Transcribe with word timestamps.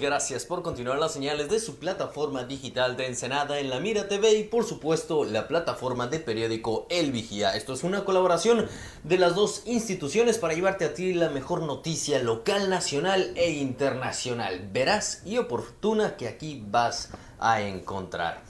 Gracias 0.00 0.46
por 0.46 0.62
continuar 0.62 0.98
las 0.98 1.12
señales 1.12 1.50
de 1.50 1.60
su 1.60 1.76
plataforma 1.76 2.44
digital 2.44 2.96
de 2.96 3.06
Ensenada 3.06 3.58
en 3.58 3.68
la 3.68 3.80
Mira 3.80 4.08
TV 4.08 4.32
y 4.32 4.44
por 4.44 4.64
supuesto 4.64 5.24
la 5.24 5.46
plataforma 5.46 6.06
de 6.06 6.20
periódico 6.20 6.86
El 6.88 7.12
Vigía. 7.12 7.54
Esto 7.54 7.74
es 7.74 7.84
una 7.84 8.06
colaboración 8.06 8.66
de 9.04 9.18
las 9.18 9.34
dos 9.34 9.60
instituciones 9.66 10.38
para 10.38 10.54
llevarte 10.54 10.86
a 10.86 10.94
ti 10.94 11.12
la 11.12 11.28
mejor 11.28 11.64
noticia 11.64 12.18
local, 12.22 12.70
nacional 12.70 13.32
e 13.36 13.50
internacional. 13.50 14.70
Verás 14.72 15.20
y 15.26 15.36
oportuna 15.36 16.16
que 16.16 16.28
aquí 16.28 16.64
vas 16.66 17.10
a 17.38 17.60
encontrar. 17.60 18.42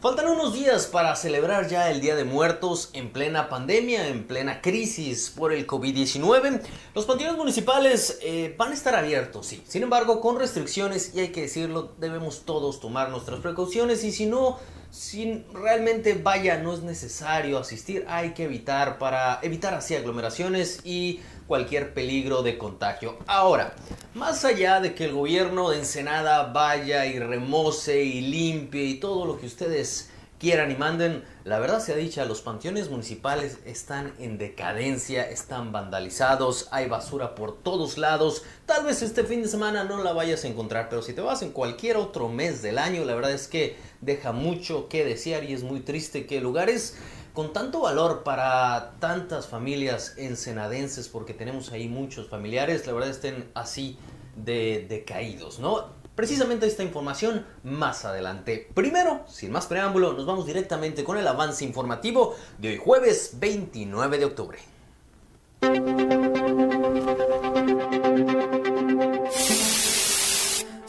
Faltan 0.00 0.28
unos 0.28 0.54
días 0.54 0.86
para 0.86 1.16
celebrar 1.16 1.66
ya 1.66 1.90
el 1.90 2.00
Día 2.00 2.14
de 2.14 2.22
Muertos 2.22 2.90
en 2.92 3.10
plena 3.12 3.48
pandemia, 3.48 4.06
en 4.06 4.28
plena 4.28 4.60
crisis 4.60 5.28
por 5.36 5.52
el 5.52 5.66
COVID-19. 5.66 6.60
Los 6.94 7.04
panteones 7.04 7.36
municipales 7.36 8.16
eh, 8.22 8.54
van 8.56 8.70
a 8.70 8.74
estar 8.74 8.94
abiertos, 8.94 9.46
sí. 9.46 9.60
Sin 9.66 9.82
embargo, 9.82 10.20
con 10.20 10.38
restricciones 10.38 11.16
y 11.16 11.20
hay 11.20 11.28
que 11.32 11.40
decirlo, 11.42 11.90
debemos 11.98 12.42
todos 12.44 12.78
tomar 12.78 13.10
nuestras 13.10 13.40
precauciones 13.40 14.04
y 14.04 14.12
si 14.12 14.26
no, 14.26 14.60
si 14.92 15.44
realmente 15.52 16.14
vaya, 16.14 16.58
no 16.58 16.74
es 16.74 16.82
necesario 16.82 17.58
asistir, 17.58 18.04
hay 18.06 18.34
que 18.34 18.44
evitar 18.44 18.98
para 18.98 19.40
evitar 19.42 19.74
así 19.74 19.96
aglomeraciones 19.96 20.78
y 20.84 21.22
cualquier 21.48 21.94
peligro 21.94 22.42
de 22.42 22.58
contagio. 22.58 23.18
Ahora, 23.26 23.74
más 24.14 24.44
allá 24.44 24.80
de 24.80 24.94
que 24.94 25.06
el 25.06 25.12
gobierno 25.12 25.70
de 25.70 25.78
Ensenada 25.78 26.52
vaya 26.52 27.06
y 27.06 27.18
remoce 27.18 28.04
y 28.04 28.20
limpie 28.20 28.84
y 28.84 29.00
todo 29.00 29.24
lo 29.24 29.40
que 29.40 29.46
ustedes 29.46 30.10
quieran 30.38 30.70
y 30.70 30.76
manden, 30.76 31.24
la 31.44 31.58
verdad 31.58 31.80
se 31.80 31.92
ha 31.92 31.96
dicho, 31.96 32.24
los 32.24 32.42
panteones 32.42 32.90
municipales 32.90 33.58
están 33.64 34.12
en 34.18 34.38
decadencia, 34.38 35.28
están 35.28 35.72
vandalizados, 35.72 36.68
hay 36.70 36.88
basura 36.88 37.34
por 37.34 37.56
todos 37.58 37.98
lados. 37.98 38.44
Tal 38.66 38.84
vez 38.84 39.02
este 39.02 39.24
fin 39.24 39.42
de 39.42 39.48
semana 39.48 39.84
no 39.84 40.02
la 40.04 40.12
vayas 40.12 40.44
a 40.44 40.48
encontrar, 40.48 40.88
pero 40.88 41.02
si 41.02 41.12
te 41.12 41.22
vas 41.22 41.42
en 41.42 41.50
cualquier 41.50 41.96
otro 41.96 42.28
mes 42.28 42.62
del 42.62 42.78
año, 42.78 43.04
la 43.04 43.14
verdad 43.14 43.32
es 43.32 43.48
que 43.48 43.76
deja 44.00 44.32
mucho 44.32 44.88
que 44.88 45.04
desear 45.04 45.42
y 45.44 45.54
es 45.54 45.64
muy 45.64 45.80
triste 45.80 46.26
que 46.26 46.40
lugares 46.40 46.96
con 47.38 47.52
tanto 47.52 47.82
valor 47.82 48.24
para 48.24 48.94
tantas 48.98 49.46
familias 49.46 50.14
ensenadenses, 50.16 51.06
porque 51.06 51.34
tenemos 51.34 51.70
ahí 51.70 51.86
muchos 51.86 52.28
familiares, 52.28 52.84
la 52.84 52.92
verdad 52.92 53.10
estén 53.10 53.48
así 53.54 53.96
de 54.34 54.84
decaídos, 54.88 55.60
¿no? 55.60 55.84
Precisamente 56.16 56.66
esta 56.66 56.82
información 56.82 57.46
más 57.62 58.04
adelante. 58.04 58.68
Primero, 58.74 59.22
sin 59.28 59.52
más 59.52 59.66
preámbulo, 59.66 60.14
nos 60.14 60.26
vamos 60.26 60.46
directamente 60.46 61.04
con 61.04 61.16
el 61.16 61.28
avance 61.28 61.64
informativo 61.64 62.34
de 62.58 62.70
hoy 62.70 62.76
jueves 62.76 63.36
29 63.38 64.18
de 64.18 64.24
octubre. 64.24 64.58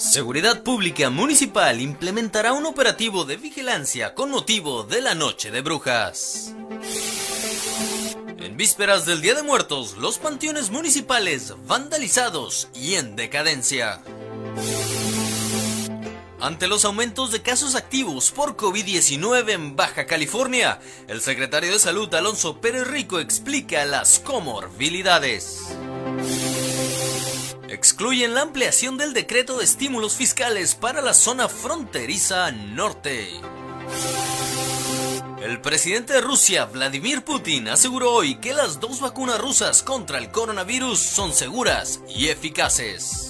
Seguridad 0.09 0.63
Pública 0.63 1.11
Municipal 1.11 1.79
implementará 1.79 2.53
un 2.53 2.65
operativo 2.65 3.25
de 3.25 3.37
vigilancia 3.37 4.15
con 4.15 4.31
motivo 4.31 4.81
de 4.81 5.01
la 5.01 5.13
Noche 5.13 5.51
de 5.51 5.61
Brujas. 5.61 6.55
En 8.39 8.57
vísperas 8.57 9.05
del 9.05 9.21
Día 9.21 9.35
de 9.35 9.43
Muertos, 9.43 9.97
los 9.97 10.17
panteones 10.17 10.71
municipales 10.71 11.53
vandalizados 11.67 12.69
y 12.73 12.95
en 12.95 13.15
decadencia. 13.15 14.01
Ante 16.41 16.67
los 16.67 16.85
aumentos 16.85 17.31
de 17.31 17.43
casos 17.43 17.75
activos 17.75 18.31
por 18.31 18.57
COVID-19 18.57 19.51
en 19.51 19.75
Baja 19.75 20.07
California, 20.07 20.79
el 21.07 21.21
secretario 21.21 21.71
de 21.71 21.77
Salud 21.77 22.11
Alonso 22.15 22.59
Pérez 22.59 22.87
Rico 22.87 23.19
explica 23.19 23.85
las 23.85 24.17
comorbilidades 24.17 25.67
excluyen 27.79 28.33
la 28.33 28.41
ampliación 28.41 28.97
del 28.97 29.13
decreto 29.13 29.57
de 29.57 29.63
estímulos 29.63 30.13
fiscales 30.17 30.75
para 30.75 31.01
la 31.01 31.13
zona 31.13 31.47
fronteriza 31.47 32.51
norte. 32.51 33.29
El 35.41 35.61
presidente 35.61 36.11
de 36.11 36.19
Rusia, 36.19 36.65
Vladimir 36.65 37.23
Putin, 37.23 37.69
aseguró 37.69 38.11
hoy 38.11 38.35
que 38.35 38.53
las 38.53 38.81
dos 38.81 38.99
vacunas 38.99 39.39
rusas 39.39 39.81
contra 39.81 40.17
el 40.17 40.29
coronavirus 40.29 40.99
son 40.99 41.31
seguras 41.31 42.01
y 42.13 42.27
eficaces. 42.27 43.28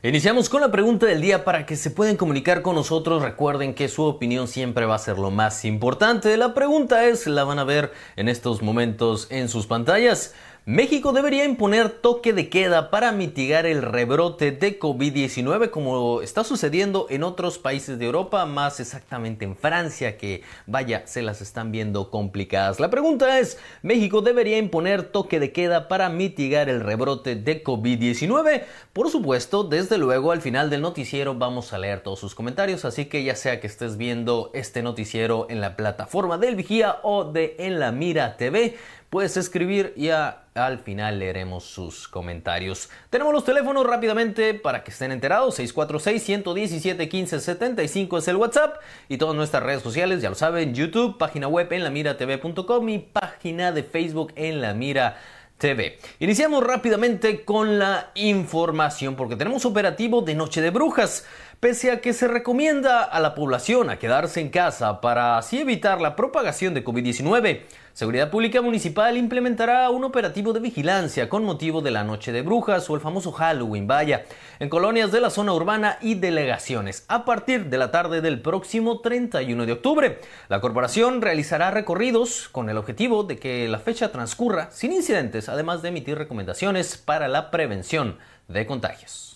Iniciamos 0.00 0.48
con 0.48 0.60
la 0.60 0.70
pregunta 0.70 1.06
del 1.06 1.20
día 1.20 1.44
para 1.44 1.66
que 1.66 1.74
se 1.74 1.90
puedan 1.90 2.16
comunicar 2.16 2.62
con 2.62 2.76
nosotros. 2.76 3.20
Recuerden 3.20 3.74
que 3.74 3.88
su 3.88 4.04
opinión 4.04 4.46
siempre 4.46 4.86
va 4.86 4.94
a 4.94 4.98
ser 5.00 5.18
lo 5.18 5.32
más 5.32 5.64
importante. 5.64 6.36
La 6.36 6.54
pregunta 6.54 7.06
es, 7.06 7.26
la 7.26 7.42
van 7.42 7.58
a 7.58 7.64
ver 7.64 7.92
en 8.14 8.28
estos 8.28 8.62
momentos 8.62 9.26
en 9.30 9.48
sus 9.48 9.66
pantallas. 9.66 10.36
México 10.68 11.12
debería 11.12 11.46
imponer 11.46 11.88
toque 11.88 12.34
de 12.34 12.50
queda 12.50 12.90
para 12.90 13.10
mitigar 13.10 13.64
el 13.64 13.80
rebrote 13.80 14.52
de 14.52 14.78
COVID-19 14.78 15.70
como 15.70 16.20
está 16.20 16.44
sucediendo 16.44 17.06
en 17.08 17.22
otros 17.22 17.58
países 17.58 17.98
de 17.98 18.04
Europa, 18.04 18.44
más 18.44 18.78
exactamente 18.78 19.46
en 19.46 19.56
Francia, 19.56 20.18
que 20.18 20.42
vaya, 20.66 21.06
se 21.06 21.22
las 21.22 21.40
están 21.40 21.72
viendo 21.72 22.10
complicadas. 22.10 22.80
La 22.80 22.90
pregunta 22.90 23.38
es, 23.38 23.58
¿México 23.80 24.20
debería 24.20 24.58
imponer 24.58 25.04
toque 25.04 25.40
de 25.40 25.52
queda 25.52 25.88
para 25.88 26.10
mitigar 26.10 26.68
el 26.68 26.82
rebrote 26.82 27.34
de 27.34 27.64
COVID-19? 27.64 28.64
Por 28.92 29.08
supuesto, 29.08 29.64
desde 29.64 29.96
luego 29.96 30.32
al 30.32 30.42
final 30.42 30.68
del 30.68 30.82
noticiero 30.82 31.34
vamos 31.34 31.72
a 31.72 31.78
leer 31.78 32.00
todos 32.00 32.20
sus 32.20 32.34
comentarios, 32.34 32.84
así 32.84 33.06
que 33.06 33.24
ya 33.24 33.36
sea 33.36 33.58
que 33.58 33.68
estés 33.68 33.96
viendo 33.96 34.50
este 34.52 34.82
noticiero 34.82 35.46
en 35.48 35.62
la 35.62 35.76
plataforma 35.76 36.36
del 36.36 36.56
Vigía 36.56 36.98
o 37.04 37.24
de 37.24 37.56
En 37.58 37.80
la 37.80 37.90
Mira 37.90 38.36
TV, 38.36 38.76
puedes 39.10 39.36
escribir 39.36 39.92
y 39.96 40.10
al 40.10 40.78
final 40.78 41.18
leeremos 41.18 41.64
sus 41.64 42.06
comentarios. 42.08 42.88
Tenemos 43.10 43.32
los 43.32 43.44
teléfonos 43.44 43.86
rápidamente 43.86 44.54
para 44.54 44.84
que 44.84 44.90
estén 44.90 45.12
enterados. 45.12 45.58
646-117-1575 45.58 48.18
es 48.18 48.28
el 48.28 48.36
WhatsApp 48.36 48.76
y 49.08 49.16
todas 49.18 49.34
nuestras 49.34 49.62
redes 49.62 49.82
sociales, 49.82 50.22
ya 50.22 50.30
lo 50.30 50.34
saben, 50.34 50.74
YouTube, 50.74 51.18
página 51.18 51.48
web 51.48 51.72
en 51.72 51.84
lamiratv.com 51.84 52.88
y 52.88 52.98
página 52.98 53.72
de 53.72 53.82
Facebook 53.82 54.32
en 54.36 54.60
la 54.60 54.74
mira 54.74 55.16
TV. 55.58 55.98
Iniciamos 56.20 56.62
rápidamente 56.62 57.44
con 57.44 57.80
la 57.80 58.12
información 58.14 59.16
porque 59.16 59.36
tenemos 59.36 59.64
operativo 59.64 60.22
de 60.22 60.36
Noche 60.36 60.62
de 60.62 60.70
Brujas. 60.70 61.26
Pese 61.60 61.90
a 61.90 62.00
que 62.00 62.12
se 62.12 62.28
recomienda 62.28 63.02
a 63.02 63.18
la 63.18 63.34
población 63.34 63.90
a 63.90 63.98
quedarse 63.98 64.40
en 64.40 64.48
casa 64.48 65.00
para 65.00 65.38
así 65.38 65.58
evitar 65.58 66.00
la 66.00 66.14
propagación 66.14 66.72
de 66.72 66.84
COVID-19, 66.84 67.62
Seguridad 67.94 68.30
Pública 68.30 68.62
Municipal 68.62 69.16
implementará 69.16 69.90
un 69.90 70.04
operativo 70.04 70.52
de 70.52 70.60
vigilancia 70.60 71.28
con 71.28 71.42
motivo 71.42 71.80
de 71.80 71.90
la 71.90 72.04
Noche 72.04 72.30
de 72.30 72.42
Brujas 72.42 72.88
o 72.88 72.94
el 72.94 73.00
famoso 73.00 73.32
Halloween, 73.32 73.88
vaya, 73.88 74.24
en 74.60 74.68
colonias 74.68 75.10
de 75.10 75.20
la 75.20 75.30
zona 75.30 75.52
urbana 75.52 75.98
y 76.00 76.14
delegaciones 76.14 77.04
a 77.08 77.24
partir 77.24 77.64
de 77.64 77.76
la 77.76 77.90
tarde 77.90 78.20
del 78.20 78.40
próximo 78.40 79.00
31 79.00 79.66
de 79.66 79.72
octubre. 79.72 80.20
La 80.48 80.60
corporación 80.60 81.20
realizará 81.20 81.72
recorridos 81.72 82.48
con 82.52 82.70
el 82.70 82.76
objetivo 82.76 83.24
de 83.24 83.40
que 83.40 83.66
la 83.66 83.80
fecha 83.80 84.12
transcurra 84.12 84.70
sin 84.70 84.92
incidentes, 84.92 85.48
además 85.48 85.82
de 85.82 85.88
emitir 85.88 86.16
recomendaciones 86.18 86.96
para 86.96 87.26
la 87.26 87.50
prevención 87.50 88.16
de 88.46 88.64
contagios. 88.64 89.27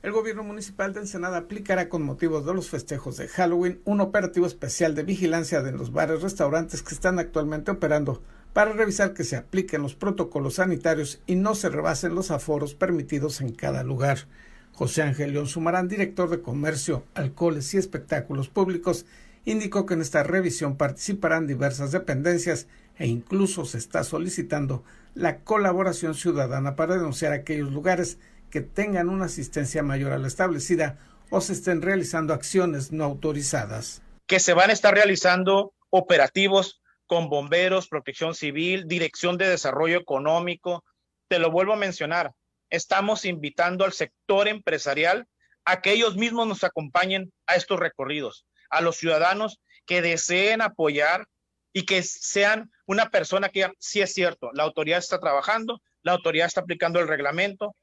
El 0.00 0.12
gobierno 0.12 0.44
municipal 0.44 0.92
de 0.92 1.00
Ensenada 1.00 1.38
aplicará 1.38 1.88
con 1.88 2.04
motivos 2.04 2.46
de 2.46 2.54
los 2.54 2.70
festejos 2.70 3.16
de 3.16 3.26
Halloween 3.26 3.80
un 3.84 4.00
operativo 4.00 4.46
especial 4.46 4.94
de 4.94 5.02
vigilancia 5.02 5.60
de 5.60 5.72
los 5.72 5.90
bares 5.90 6.20
y 6.20 6.22
restaurantes 6.22 6.84
que 6.84 6.94
están 6.94 7.18
actualmente 7.18 7.72
operando 7.72 8.22
para 8.52 8.72
revisar 8.72 9.12
que 9.12 9.24
se 9.24 9.34
apliquen 9.34 9.82
los 9.82 9.96
protocolos 9.96 10.54
sanitarios 10.54 11.20
y 11.26 11.34
no 11.34 11.56
se 11.56 11.68
rebasen 11.68 12.14
los 12.14 12.30
aforos 12.30 12.74
permitidos 12.74 13.40
en 13.40 13.52
cada 13.52 13.82
lugar. 13.82 14.28
José 14.72 15.02
Ángel 15.02 15.32
León 15.32 15.48
Sumarán, 15.48 15.88
director 15.88 16.30
de 16.30 16.42
Comercio, 16.42 17.02
Alcoholes 17.14 17.74
y 17.74 17.78
Espectáculos 17.78 18.48
Públicos, 18.48 19.04
indicó 19.46 19.84
que 19.84 19.94
en 19.94 20.02
esta 20.02 20.22
revisión 20.22 20.76
participarán 20.76 21.48
diversas 21.48 21.90
dependencias 21.90 22.68
e 22.98 23.08
incluso 23.08 23.64
se 23.64 23.78
está 23.78 24.04
solicitando 24.04 24.84
la 25.16 25.38
colaboración 25.38 26.14
ciudadana 26.14 26.76
para 26.76 26.94
denunciar 26.94 27.32
aquellos 27.32 27.72
lugares 27.72 28.18
que 28.50 28.60
tengan 28.60 29.08
una 29.08 29.26
asistencia 29.26 29.82
mayor 29.82 30.12
a 30.12 30.18
la 30.18 30.28
establecida 30.28 30.98
o 31.30 31.40
se 31.40 31.52
estén 31.52 31.82
realizando 31.82 32.34
acciones 32.34 32.92
no 32.92 33.04
autorizadas. 33.04 34.02
Que 34.26 34.40
se 34.40 34.54
van 34.54 34.70
a 34.70 34.72
estar 34.72 34.94
realizando 34.94 35.74
operativos 35.90 36.80
con 37.06 37.28
bomberos, 37.28 37.88
protección 37.88 38.34
civil, 38.34 38.86
dirección 38.86 39.38
de 39.38 39.48
desarrollo 39.48 39.98
económico. 39.98 40.84
Te 41.28 41.38
lo 41.38 41.50
vuelvo 41.50 41.72
a 41.72 41.76
mencionar, 41.76 42.32
estamos 42.70 43.24
invitando 43.24 43.84
al 43.84 43.92
sector 43.92 44.48
empresarial 44.48 45.26
a 45.64 45.80
que 45.80 45.92
ellos 45.92 46.16
mismos 46.16 46.46
nos 46.46 46.64
acompañen 46.64 47.32
a 47.46 47.56
estos 47.56 47.78
recorridos, 47.78 48.46
a 48.70 48.80
los 48.80 48.96
ciudadanos 48.96 49.60
que 49.86 50.02
deseen 50.02 50.60
apoyar 50.62 51.26
y 51.72 51.84
que 51.84 52.02
sean 52.02 52.70
una 52.86 53.10
persona 53.10 53.50
que 53.50 53.70
sí 53.78 54.00
es 54.00 54.12
cierto, 54.12 54.50
la 54.54 54.62
autoridad 54.62 54.98
está 54.98 55.18
trabajando, 55.20 55.80
la 56.02 56.12
autoridad 56.12 56.46
está 56.46 56.62
aplicando 56.62 57.00
el 57.00 57.08
reglamento, 57.08 57.74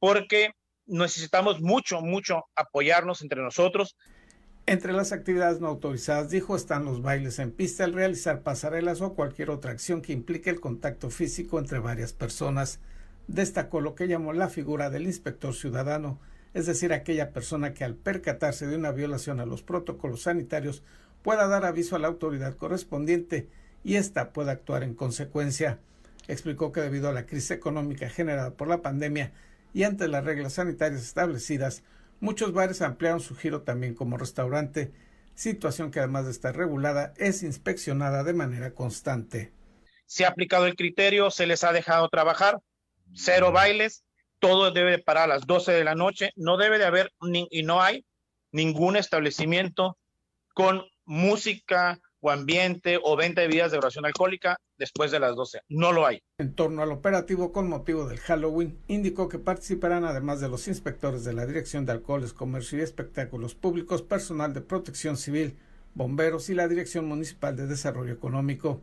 porque 0.00 0.50
necesitamos 0.86 1.60
mucho, 1.60 2.00
mucho 2.00 2.46
apoyarnos 2.56 3.22
entre 3.22 3.42
nosotros. 3.42 3.96
Entre 4.66 4.92
las 4.92 5.12
actividades 5.12 5.60
no 5.60 5.68
autorizadas, 5.68 6.30
dijo, 6.30 6.56
están 6.56 6.84
los 6.84 7.02
bailes 7.02 7.38
en 7.38 7.52
pista, 7.52 7.84
el 7.84 7.92
realizar 7.92 8.42
pasarelas 8.42 9.00
o 9.00 9.14
cualquier 9.14 9.50
otra 9.50 9.70
acción 9.70 10.02
que 10.02 10.12
implique 10.12 10.50
el 10.50 10.60
contacto 10.60 11.10
físico 11.10 11.58
entre 11.58 11.78
varias 11.78 12.12
personas. 12.12 12.80
Destacó 13.26 13.80
lo 13.80 13.94
que 13.94 14.08
llamó 14.08 14.32
la 14.32 14.48
figura 14.48 14.90
del 14.90 15.06
inspector 15.06 15.54
ciudadano, 15.54 16.18
es 16.54 16.66
decir, 16.66 16.92
aquella 16.92 17.32
persona 17.32 17.74
que 17.74 17.84
al 17.84 17.94
percatarse 17.94 18.66
de 18.66 18.76
una 18.76 18.90
violación 18.90 19.38
a 19.38 19.46
los 19.46 19.62
protocolos 19.62 20.22
sanitarios 20.22 20.82
pueda 21.22 21.46
dar 21.46 21.64
aviso 21.64 21.96
a 21.96 21.98
la 21.98 22.08
autoridad 22.08 22.56
correspondiente 22.56 23.48
y 23.84 23.96
ésta 23.96 24.32
pueda 24.32 24.52
actuar 24.52 24.82
en 24.82 24.94
consecuencia. 24.94 25.78
Explicó 26.28 26.72
que 26.72 26.80
debido 26.80 27.08
a 27.08 27.12
la 27.12 27.26
crisis 27.26 27.52
económica 27.52 28.08
generada 28.08 28.52
por 28.52 28.68
la 28.68 28.82
pandemia 28.82 29.32
y 29.72 29.84
ante 29.84 30.08
las 30.08 30.24
reglas 30.24 30.54
sanitarias 30.54 31.02
establecidas, 31.02 31.82
muchos 32.20 32.52
bares 32.52 32.82
ampliaron 32.82 33.20
su 33.20 33.36
giro 33.36 33.62
también 33.62 33.94
como 33.94 34.16
restaurante, 34.16 34.92
situación 35.34 35.90
que 35.90 36.00
además 36.00 36.26
de 36.26 36.32
estar 36.32 36.56
regulada 36.56 37.14
es 37.16 37.42
inspeccionada 37.42 38.24
de 38.24 38.34
manera 38.34 38.74
constante. 38.74 39.52
Se 40.06 40.24
ha 40.24 40.28
aplicado 40.28 40.66
el 40.66 40.76
criterio, 40.76 41.30
se 41.30 41.46
les 41.46 41.64
ha 41.64 41.72
dejado 41.72 42.08
trabajar, 42.08 42.58
cero 43.14 43.52
bailes, 43.52 44.04
todo 44.38 44.70
debe 44.72 44.98
parar 44.98 45.24
a 45.24 45.34
las 45.34 45.46
12 45.46 45.72
de 45.72 45.84
la 45.84 45.94
noche, 45.94 46.32
no 46.36 46.56
debe 46.56 46.78
de 46.78 46.84
haber 46.84 47.12
y 47.50 47.62
no 47.62 47.82
hay 47.82 48.04
ningún 48.52 48.96
establecimiento 48.96 49.96
con 50.54 50.82
música 51.04 51.98
o 52.20 52.30
ambiente 52.30 52.98
o 53.02 53.16
venta 53.16 53.40
de 53.40 53.48
bebidas 53.48 53.72
de 53.72 53.78
oración 53.78 54.06
alcohólica 54.06 54.58
después 54.80 55.10
de 55.10 55.20
las 55.20 55.36
12. 55.36 55.60
No 55.68 55.92
lo 55.92 56.06
hay. 56.06 56.22
En 56.38 56.54
torno 56.54 56.82
al 56.82 56.90
operativo 56.90 57.52
con 57.52 57.68
motivo 57.68 58.06
del 58.08 58.18
Halloween, 58.18 58.78
indicó 58.88 59.28
que 59.28 59.38
participarán 59.38 60.04
además 60.04 60.40
de 60.40 60.48
los 60.48 60.66
inspectores 60.66 61.22
de 61.22 61.34
la 61.34 61.46
Dirección 61.46 61.84
de 61.84 61.92
Alcoholes, 61.92 62.32
Comercio 62.32 62.78
y 62.78 62.82
Espectáculos 62.82 63.54
Públicos, 63.54 64.00
personal 64.00 64.54
de 64.54 64.62
protección 64.62 65.18
civil, 65.18 65.58
bomberos 65.94 66.48
y 66.48 66.54
la 66.54 66.66
Dirección 66.66 67.06
Municipal 67.06 67.56
de 67.56 67.66
Desarrollo 67.66 68.12
Económico. 68.12 68.80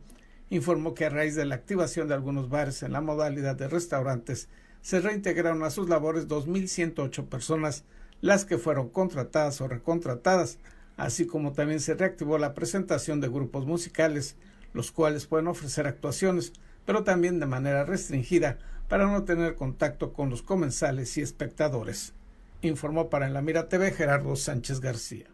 Informó 0.50 0.94
que 0.94 1.04
a 1.04 1.10
raíz 1.10 1.34
de 1.34 1.44
la 1.44 1.56
activación 1.56 2.06
de 2.06 2.14
algunos 2.14 2.48
bares 2.48 2.84
en 2.84 2.92
la 2.92 3.00
modalidad 3.00 3.56
de 3.56 3.68
restaurantes, 3.68 4.48
se 4.80 5.00
reintegraron 5.00 5.64
a 5.64 5.70
sus 5.70 5.88
labores 5.88 6.28
2.108 6.28 7.28
personas, 7.28 7.84
las 8.20 8.44
que 8.44 8.56
fueron 8.56 8.88
contratadas 8.88 9.60
o 9.60 9.66
recontratadas, 9.66 10.58
así 10.96 11.26
como 11.26 11.52
también 11.52 11.80
se 11.80 11.94
reactivó 11.94 12.38
la 12.38 12.54
presentación 12.54 13.20
de 13.20 13.28
grupos 13.28 13.66
musicales, 13.66 14.36
los 14.78 14.92
cuales 14.92 15.26
pueden 15.26 15.48
ofrecer 15.48 15.88
actuaciones, 15.88 16.52
pero 16.86 17.02
también 17.02 17.40
de 17.40 17.46
manera 17.46 17.84
restringida 17.84 18.58
para 18.88 19.08
no 19.08 19.24
tener 19.24 19.56
contacto 19.56 20.12
con 20.12 20.30
los 20.30 20.40
comensales 20.40 21.18
y 21.18 21.20
espectadores. 21.20 22.14
Informó 22.62 23.10
para 23.10 23.26
En 23.26 23.34
la 23.34 23.42
Mira 23.42 23.68
TV 23.68 23.90
Gerardo 23.90 24.36
Sánchez 24.36 24.80
García. 24.80 25.26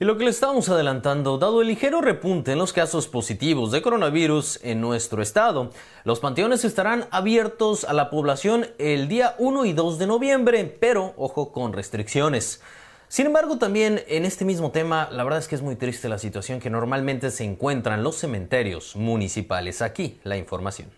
Y 0.00 0.06
lo 0.06 0.16
que 0.16 0.24
le 0.24 0.30
estamos 0.30 0.70
adelantando, 0.70 1.36
dado 1.36 1.60
el 1.60 1.68
ligero 1.68 2.00
repunte 2.00 2.52
en 2.52 2.58
los 2.58 2.72
casos 2.72 3.08
positivos 3.08 3.72
de 3.72 3.82
coronavirus 3.82 4.60
en 4.62 4.80
nuestro 4.80 5.20
estado, 5.20 5.70
los 6.04 6.20
panteones 6.20 6.64
estarán 6.64 7.08
abiertos 7.10 7.84
a 7.84 7.92
la 7.92 8.08
población 8.08 8.68
el 8.78 9.06
día 9.06 9.34
1 9.36 9.66
y 9.66 9.74
2 9.74 9.98
de 9.98 10.06
noviembre, 10.06 10.64
pero 10.80 11.12
ojo 11.18 11.52
con 11.52 11.74
restricciones. 11.74 12.62
Sin 13.08 13.24
embargo, 13.24 13.56
también 13.56 14.04
en 14.06 14.26
este 14.26 14.44
mismo 14.44 14.70
tema, 14.70 15.08
la 15.10 15.24
verdad 15.24 15.38
es 15.38 15.48
que 15.48 15.54
es 15.54 15.62
muy 15.62 15.76
triste 15.76 16.10
la 16.10 16.18
situación 16.18 16.60
que 16.60 16.68
normalmente 16.68 17.30
se 17.30 17.44
encuentran 17.44 18.02
los 18.02 18.16
cementerios 18.16 18.96
municipales. 18.96 19.80
Aquí 19.80 20.20
la 20.24 20.36
información. 20.36 20.90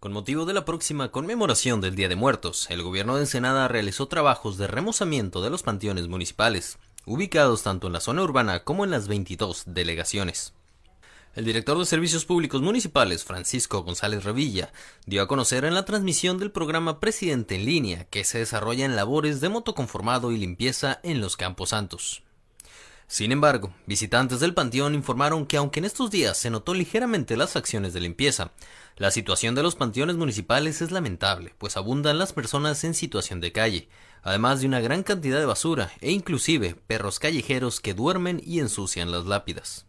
Con 0.00 0.12
motivo 0.12 0.44
de 0.44 0.52
la 0.52 0.64
próxima 0.64 1.12
conmemoración 1.12 1.80
del 1.80 1.94
Día 1.94 2.08
de 2.08 2.16
Muertos, 2.16 2.68
el 2.70 2.82
gobierno 2.82 3.14
de 3.14 3.22
Ensenada 3.22 3.68
realizó 3.68 4.08
trabajos 4.08 4.58
de 4.58 4.66
remozamiento 4.66 5.42
de 5.42 5.50
los 5.50 5.62
panteones 5.62 6.08
municipales, 6.08 6.78
ubicados 7.06 7.62
tanto 7.62 7.86
en 7.86 7.92
la 7.92 8.00
zona 8.00 8.22
urbana 8.22 8.64
como 8.64 8.84
en 8.84 8.90
las 8.90 9.06
22 9.06 9.62
delegaciones. 9.66 10.54
El 11.36 11.44
director 11.44 11.78
de 11.78 11.84
Servicios 11.84 12.24
Públicos 12.24 12.62
Municipales, 12.62 13.22
Francisco 13.22 13.82
González 13.82 14.24
Revilla, 14.24 14.72
dio 15.04 15.20
a 15.20 15.28
conocer 15.28 15.66
en 15.66 15.74
la 15.74 15.84
transmisión 15.84 16.38
del 16.38 16.50
programa 16.50 16.98
Presidente 16.98 17.56
en 17.56 17.66
línea 17.66 18.04
que 18.04 18.24
se 18.24 18.38
desarrolla 18.38 18.86
en 18.86 18.96
labores 18.96 19.42
de 19.42 19.50
motoconformado 19.50 20.32
y 20.32 20.38
limpieza 20.38 20.98
en 21.02 21.20
los 21.20 21.36
Campos 21.36 21.68
Santos. 21.68 22.22
Sin 23.06 23.32
embargo, 23.32 23.74
visitantes 23.86 24.40
del 24.40 24.54
panteón 24.54 24.94
informaron 24.94 25.44
que 25.44 25.58
aunque 25.58 25.80
en 25.80 25.84
estos 25.84 26.10
días 26.10 26.38
se 26.38 26.48
notó 26.48 26.72
ligeramente 26.72 27.36
las 27.36 27.54
acciones 27.54 27.92
de 27.92 28.00
limpieza, 28.00 28.52
la 28.96 29.10
situación 29.10 29.54
de 29.54 29.62
los 29.62 29.76
panteones 29.76 30.16
municipales 30.16 30.80
es 30.80 30.90
lamentable, 30.90 31.52
pues 31.58 31.76
abundan 31.76 32.18
las 32.18 32.32
personas 32.32 32.82
en 32.82 32.94
situación 32.94 33.42
de 33.42 33.52
calle, 33.52 33.90
además 34.22 34.62
de 34.62 34.68
una 34.68 34.80
gran 34.80 35.02
cantidad 35.02 35.38
de 35.38 35.44
basura 35.44 35.92
e 36.00 36.12
inclusive 36.12 36.76
perros 36.86 37.18
callejeros 37.18 37.82
que 37.82 37.92
duermen 37.92 38.40
y 38.42 38.60
ensucian 38.60 39.12
las 39.12 39.26
lápidas. 39.26 39.84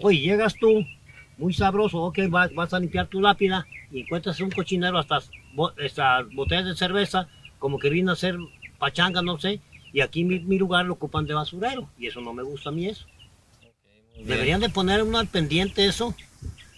Oye, 0.00 0.20
llegas 0.20 0.54
tú, 0.54 0.84
muy 1.38 1.52
sabroso, 1.52 2.02
ok, 2.02 2.18
vas, 2.28 2.52
vas 2.54 2.74
a 2.74 2.80
limpiar 2.80 3.06
tu 3.06 3.20
lápida 3.20 3.66
y 3.90 4.00
encuentras 4.00 4.40
un 4.40 4.50
cochinero 4.50 4.98
hasta, 4.98 5.20
botellas 6.32 6.66
de 6.66 6.76
cerveza, 6.76 7.28
como 7.58 7.78
que 7.78 7.90
vino 7.90 8.10
a 8.10 8.14
hacer 8.14 8.36
pachanga, 8.78 9.22
no 9.22 9.38
sé, 9.38 9.60
y 9.92 10.00
aquí 10.00 10.24
mi, 10.24 10.40
mi, 10.40 10.58
lugar 10.58 10.84
lo 10.86 10.94
ocupan 10.94 11.26
de 11.26 11.34
basurero, 11.34 11.88
y 11.96 12.08
eso 12.08 12.20
no 12.20 12.32
me 12.32 12.42
gusta 12.42 12.70
a 12.70 12.72
mí 12.72 12.86
eso. 12.86 13.06
Deberían 14.24 14.60
de 14.60 14.68
poner 14.68 15.02
uno 15.02 15.18
al 15.18 15.28
pendiente 15.28 15.86
eso, 15.86 16.14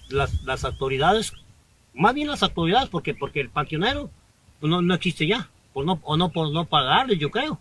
las, 0.09 0.43
las 0.45 0.64
autoridades, 0.64 1.33
más 1.95 2.14
bien 2.14 2.29
las 2.29 2.43
autoridades, 2.43 2.88
porque, 2.88 3.14
porque 3.14 3.40
el 3.40 3.49
panteonero 3.49 4.11
pues 4.61 4.71
no, 4.71 4.83
no 4.83 4.95
existe 4.95 5.26
ya, 5.26 5.49
por 5.73 5.85
no, 5.85 6.00
o 6.02 6.17
no 6.17 6.31
por 6.31 6.50
no 6.52 6.64
pagarle, 6.67 7.17
yo 7.17 7.31
creo. 7.31 7.59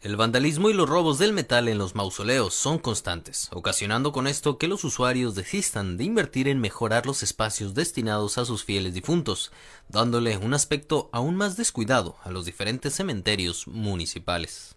El 0.00 0.14
vandalismo 0.14 0.70
y 0.70 0.74
los 0.74 0.88
robos 0.88 1.18
del 1.18 1.32
metal 1.32 1.66
en 1.66 1.76
los 1.76 1.96
mausoleos 1.96 2.54
son 2.54 2.78
constantes, 2.78 3.48
ocasionando 3.52 4.12
con 4.12 4.28
esto 4.28 4.56
que 4.56 4.68
los 4.68 4.84
usuarios 4.84 5.34
desistan 5.34 5.96
de 5.96 6.04
invertir 6.04 6.46
en 6.46 6.60
mejorar 6.60 7.04
los 7.04 7.24
espacios 7.24 7.74
destinados 7.74 8.38
a 8.38 8.44
sus 8.44 8.62
fieles 8.62 8.94
difuntos, 8.94 9.50
dándole 9.88 10.36
un 10.36 10.54
aspecto 10.54 11.10
aún 11.12 11.34
más 11.34 11.56
descuidado 11.56 12.14
a 12.22 12.30
los 12.30 12.44
diferentes 12.44 12.94
cementerios 12.94 13.66
municipales. 13.66 14.76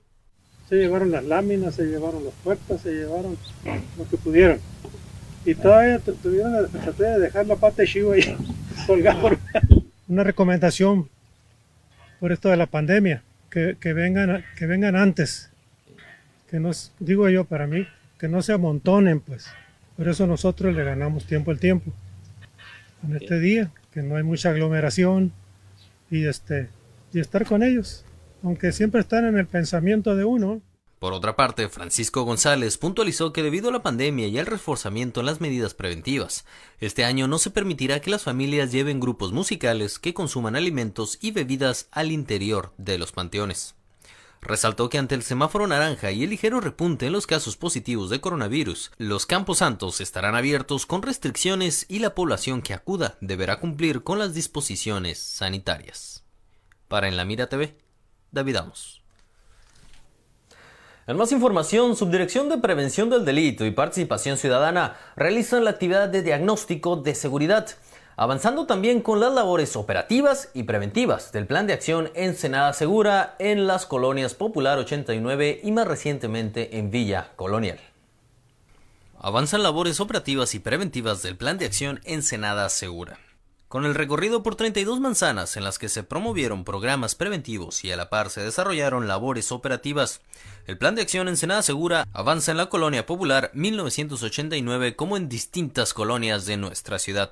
Se 0.68 0.78
llevaron 0.78 1.12
las 1.12 1.24
láminas, 1.24 1.76
se 1.76 1.84
llevaron 1.84 2.26
las 2.26 2.34
puertas, 2.44 2.82
se 2.82 2.92
llevaron 2.92 3.38
lo 4.00 4.10
que 4.10 4.18
pudieron. 4.18 4.60
Y 5.46 5.54
todavía 5.54 6.00
tuvieron 6.00 6.52
la 6.52 6.62
de 6.64 7.20
dejar 7.20 7.46
la 7.46 7.58
pata 7.58 7.84
de 7.84 7.88
chivo 7.88 8.14
ahí 8.14 8.36
colgada. 8.88 9.38
Una 10.08 10.24
recomendación 10.24 11.10
por 12.20 12.32
esto 12.32 12.50
de 12.50 12.58
la 12.58 12.66
pandemia 12.66 13.24
que, 13.52 13.94
vengan, 13.94 14.44
que 14.56 14.66
vengan 14.66 14.96
antes, 14.96 15.52
que 16.50 16.60
nos, 16.60 16.94
digo 17.00 17.30
yo 17.30 17.44
para 17.44 17.68
mí, 17.68 17.86
que 18.18 18.28
no 18.28 18.42
se 18.42 18.54
amontonen 18.54 19.20
pues. 19.20 19.48
Por 19.98 20.08
eso 20.08 20.26
nosotros 20.26 20.74
le 20.74 20.84
ganamos 20.84 21.26
tiempo 21.26 21.52
al 21.52 21.60
tiempo. 21.60 21.92
En 23.04 23.16
este 23.18 23.40
día, 23.40 23.72
que 23.94 24.02
no 24.02 24.16
hay 24.16 24.24
mucha 24.24 24.52
aglomeración 24.52 25.34
y, 26.10 26.26
este, 26.26 26.70
y 27.14 27.20
estar 27.20 27.46
con 27.46 27.62
ellos, 27.62 28.06
aunque 28.42 28.72
siempre 28.72 29.02
están 29.02 29.26
en 29.26 29.38
el 29.38 29.48
pensamiento 29.48 30.16
de 30.16 30.24
uno. 30.24 30.62
Por 31.02 31.14
otra 31.14 31.36
parte, 31.36 31.68
Francisco 31.68 32.22
González 32.22 32.78
puntualizó 32.78 33.34
que 33.34 33.42
debido 33.42 33.70
a 33.70 33.72
la 33.72 33.82
pandemia 33.82 34.28
y 34.28 34.38
al 34.38 34.46
reforzamiento 34.46 35.22
en 35.22 35.26
las 35.26 35.42
medidas 35.42 35.74
preventivas, 35.74 36.46
este 36.80 37.06
año 37.06 37.28
no 37.28 37.40
se 37.40 37.50
permitirá 37.50 38.02
que 38.02 38.12
las 38.12 38.22
familias 38.22 38.72
lleven 38.72 39.00
grupos 39.00 39.32
musicales 39.32 39.98
que 39.98 40.14
consuman 40.14 40.56
alimentos 40.56 41.18
y 41.20 41.32
bebidas 41.32 41.88
al 41.90 42.12
interior 42.12 42.72
de 42.78 43.00
los 43.00 43.14
panteones. 43.14 43.74
Resaltó 44.42 44.90
que 44.90 45.00
ante 45.00 45.16
el 45.16 45.24
semáforo 45.24 45.66
naranja 45.66 46.12
y 46.12 46.24
el 46.24 46.30
ligero 46.30 46.62
repunte 46.62 47.08
en 47.08 47.14
los 47.14 47.26
casos 47.26 47.58
positivos 47.58 48.12
de 48.12 48.22
coronavirus, 48.22 48.92
los 49.00 49.26
campos 49.26 49.58
santos 49.58 50.02
estarán 50.02 50.36
abiertos 50.36 50.86
con 50.86 51.02
restricciones 51.02 51.88
y 51.90 51.98
la 51.98 52.14
población 52.14 52.62
que 52.62 52.76
acuda 52.76 53.18
deberá 53.22 53.60
cumplir 53.60 54.04
con 54.04 54.20
las 54.20 54.36
disposiciones 54.36 55.18
sanitarias. 55.18 56.24
Para 56.88 57.08
En 57.08 57.18
la 57.18 57.26
Mira 57.26 57.50
TV, 57.50 57.76
David 58.30 58.58
Amos. 58.58 59.01
En 61.08 61.18
más 61.18 61.32
información, 61.32 61.96
Subdirección 61.96 62.48
de 62.48 62.60
Prevención 62.60 63.10
del 63.10 63.26
Delito 63.26 63.66
y 63.66 63.72
Participación 63.72 64.38
Ciudadana 64.38 64.98
realizan 65.16 65.64
la 65.64 65.72
actividad 65.72 66.10
de 66.10 66.22
diagnóstico 66.22 66.96
de 66.96 67.16
seguridad, 67.16 67.68
avanzando 68.18 68.68
también 68.68 69.02
con 69.02 69.20
las 69.20 69.34
labores 69.34 69.76
operativas 69.76 70.50
y 70.54 70.62
preventivas 70.62 71.32
del 71.32 71.48
Plan 71.48 71.66
de 71.66 71.74
Acción 71.74 72.12
Ensenada 72.14 72.72
Segura 72.74 73.36
en 73.40 73.66
las 73.66 73.88
colonias 73.88 74.36
Popular 74.36 74.78
89 74.78 75.62
y 75.64 75.72
más 75.72 75.88
recientemente 75.88 76.78
en 76.78 76.92
Villa 76.92 77.32
Colonial. 77.36 77.80
Avanzan 79.18 79.64
labores 79.64 80.00
operativas 80.00 80.54
y 80.54 80.60
preventivas 80.60 81.24
del 81.24 81.36
Plan 81.36 81.58
de 81.58 81.66
Acción 81.66 82.00
Ensenada 82.04 82.70
Segura. 82.70 83.18
Con 83.72 83.86
el 83.86 83.96
recorrido 83.96 84.44
por 84.44 84.58
32 84.58 85.00
manzanas 85.00 85.56
en 85.56 85.64
las 85.64 85.80
que 85.80 85.88
se 85.88 86.04
promovieron 86.04 86.66
programas 86.66 87.16
preventivos 87.16 87.86
y 87.86 87.92
a 87.94 87.96
la 87.96 88.10
par 88.10 88.30
se 88.30 88.42
desarrollaron 88.42 89.08
labores 89.08 89.54
operativas, 89.54 90.22
el 90.68 90.78
Plan 90.78 90.94
de 90.94 91.04
Acción 91.04 91.30
Ensenada 91.30 91.62
Segura 91.62 92.06
avanza 92.12 92.52
en 92.52 92.58
la 92.58 92.66
Colonia 92.66 93.06
Popular 93.06 93.50
1989 93.54 94.98
como 94.98 95.16
en 95.16 95.30
distintas 95.30 95.94
colonias 95.94 96.46
de 96.46 96.58
nuestra 96.58 97.00
ciudad. 97.00 97.32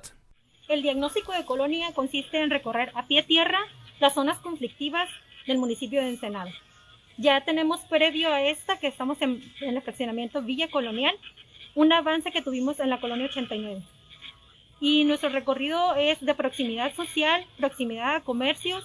El 0.66 0.80
diagnóstico 0.80 1.32
de 1.32 1.44
colonia 1.44 1.92
consiste 1.92 2.40
en 2.40 2.48
recorrer 2.48 2.90
a 2.94 3.06
pie 3.06 3.22
tierra 3.22 3.60
las 4.00 4.14
zonas 4.14 4.38
conflictivas 4.38 5.10
del 5.46 5.58
municipio 5.58 6.00
de 6.00 6.08
Ensenada. 6.08 6.50
Ya 7.18 7.44
tenemos 7.44 7.80
previo 7.82 8.32
a 8.32 8.40
esta, 8.40 8.78
que 8.78 8.86
estamos 8.86 9.20
en, 9.20 9.44
en 9.60 9.76
el 9.76 9.82
fraccionamiento 9.82 10.40
Villa 10.40 10.70
Colonial, 10.70 11.14
un 11.74 11.92
avance 11.92 12.32
que 12.32 12.40
tuvimos 12.40 12.80
en 12.80 12.88
la 12.88 12.98
colonia 12.98 13.26
89. 13.26 13.82
Y 14.80 15.04
nuestro 15.04 15.28
recorrido 15.28 15.94
es 15.94 16.20
de 16.20 16.34
proximidad 16.34 16.94
social, 16.94 17.44
proximidad 17.58 18.16
a 18.16 18.20
comercios. 18.22 18.82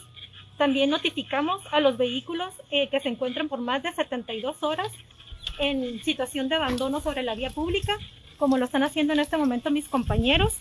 También 0.58 0.90
notificamos 0.90 1.62
a 1.72 1.80
los 1.80 1.98
vehículos 1.98 2.54
eh, 2.70 2.90
que 2.90 3.00
se 3.00 3.08
encuentran 3.10 3.48
por 3.48 3.62
más 3.62 3.82
de 3.82 3.94
72 3.94 4.62
horas 4.62 4.92
en 5.58 6.04
situación 6.04 6.50
de 6.50 6.56
abandono 6.56 7.00
sobre 7.00 7.24
la 7.24 7.36
vía 7.36 7.50
pública, 7.50 7.98
como 8.38 8.58
lo 8.58 8.66
están 8.66 8.84
haciendo 8.84 9.14
en 9.14 9.22
este 9.22 9.38
momento 9.38 9.72
mis 9.72 9.88
compañeros. 9.88 10.58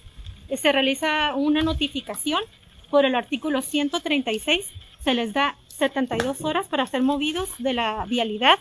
Eh, 0.48 0.56
se 0.56 0.70
realiza 0.70 1.34
una 1.34 1.62
notificación 1.62 2.40
por 2.88 3.04
el 3.04 3.16
artículo 3.16 3.60
136. 3.60 4.70
Se 5.00 5.14
les 5.14 5.32
da 5.32 5.56
72 5.66 6.42
horas 6.42 6.68
para 6.68 6.86
ser 6.86 7.02
movidos 7.02 7.50
de 7.58 7.72
la 7.72 8.04
vialidad. 8.06 8.60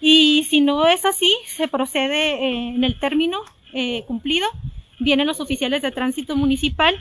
Y 0.00 0.44
si 0.48 0.60
no 0.60 0.88
es 0.88 1.04
así, 1.04 1.32
se 1.46 1.68
procede 1.68 2.34
eh, 2.34 2.68
en 2.74 2.82
el 2.82 2.98
término 2.98 3.42
cumplido. 4.08 4.48
Vienen 5.00 5.26
los 5.26 5.40
oficiales 5.40 5.82
de 5.82 5.90
tránsito 5.90 6.36
municipal 6.36 6.94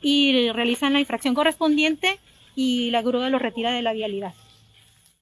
y 0.00 0.50
realizan 0.52 0.92
la 0.92 1.00
infracción 1.00 1.34
correspondiente 1.34 2.20
y 2.54 2.90
la 2.90 3.02
grúa 3.02 3.30
lo 3.30 3.38
retira 3.38 3.72
de 3.72 3.82
la 3.82 3.92
vialidad. 3.92 4.34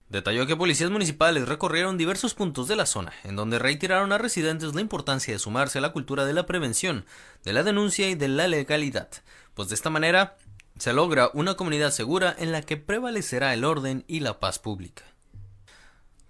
Detalló 0.08 0.44
que 0.44 0.56
policías 0.56 0.90
municipales 0.90 1.48
recorrieron 1.48 1.96
diversos 1.96 2.34
puntos 2.34 2.66
de 2.66 2.74
la 2.74 2.84
zona, 2.84 3.12
en 3.22 3.36
donde 3.36 3.60
reiteraron 3.60 4.10
a 4.10 4.18
residentes 4.18 4.74
la 4.74 4.80
importancia 4.80 5.32
de 5.32 5.38
sumarse 5.38 5.78
a 5.78 5.80
la 5.80 5.92
cultura 5.92 6.24
de 6.24 6.34
la 6.34 6.46
prevención, 6.46 7.04
de 7.44 7.52
la 7.52 7.62
denuncia 7.62 8.10
y 8.10 8.16
de 8.16 8.26
la 8.26 8.48
legalidad, 8.48 9.08
pues 9.54 9.68
de 9.68 9.76
esta 9.76 9.88
manera 9.88 10.36
se 10.78 10.92
logra 10.92 11.30
una 11.32 11.54
comunidad 11.54 11.92
segura 11.92 12.34
en 12.36 12.50
la 12.50 12.62
que 12.62 12.76
prevalecerá 12.76 13.54
el 13.54 13.64
orden 13.64 14.04
y 14.08 14.18
la 14.18 14.40
paz 14.40 14.58
pública. 14.58 15.04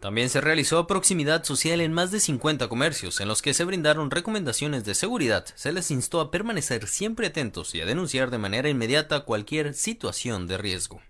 También 0.00 0.30
se 0.30 0.40
realizó 0.40 0.86
proximidad 0.86 1.44
social 1.44 1.82
en 1.82 1.92
más 1.92 2.10
de 2.10 2.20
50 2.20 2.68
comercios, 2.68 3.20
en 3.20 3.28
los 3.28 3.42
que 3.42 3.52
se 3.52 3.66
brindaron 3.66 4.10
recomendaciones 4.10 4.86
de 4.86 4.94
seguridad. 4.94 5.44
Se 5.56 5.72
les 5.72 5.90
instó 5.90 6.20
a 6.20 6.30
permanecer 6.30 6.88
siempre 6.88 7.26
atentos 7.26 7.74
y 7.74 7.82
a 7.82 7.86
denunciar 7.86 8.30
de 8.30 8.38
manera 8.38 8.70
inmediata 8.70 9.20
cualquier 9.20 9.74
situación 9.74 10.46
de 10.46 10.56
riesgo. 10.56 11.02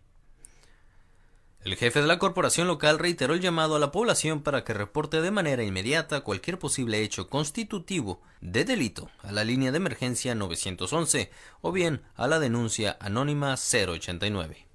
El 1.62 1.76
jefe 1.76 2.00
de 2.00 2.08
la 2.08 2.18
corporación 2.18 2.66
local 2.66 2.98
reiteró 2.98 3.34
el 3.34 3.40
llamado 3.40 3.76
a 3.76 3.78
la 3.78 3.92
población 3.92 4.42
para 4.42 4.64
que 4.64 4.74
reporte 4.74 5.20
de 5.20 5.30
manera 5.30 5.62
inmediata 5.62 6.22
cualquier 6.22 6.58
posible 6.58 7.02
hecho 7.02 7.28
constitutivo 7.28 8.22
de 8.40 8.64
delito 8.64 9.10
a 9.22 9.30
la 9.30 9.44
línea 9.44 9.70
de 9.70 9.76
emergencia 9.76 10.34
911 10.34 11.30
o 11.60 11.70
bien 11.70 12.02
a 12.16 12.26
la 12.26 12.40
denuncia 12.40 12.96
anónima 12.98 13.54
089. 13.54 14.66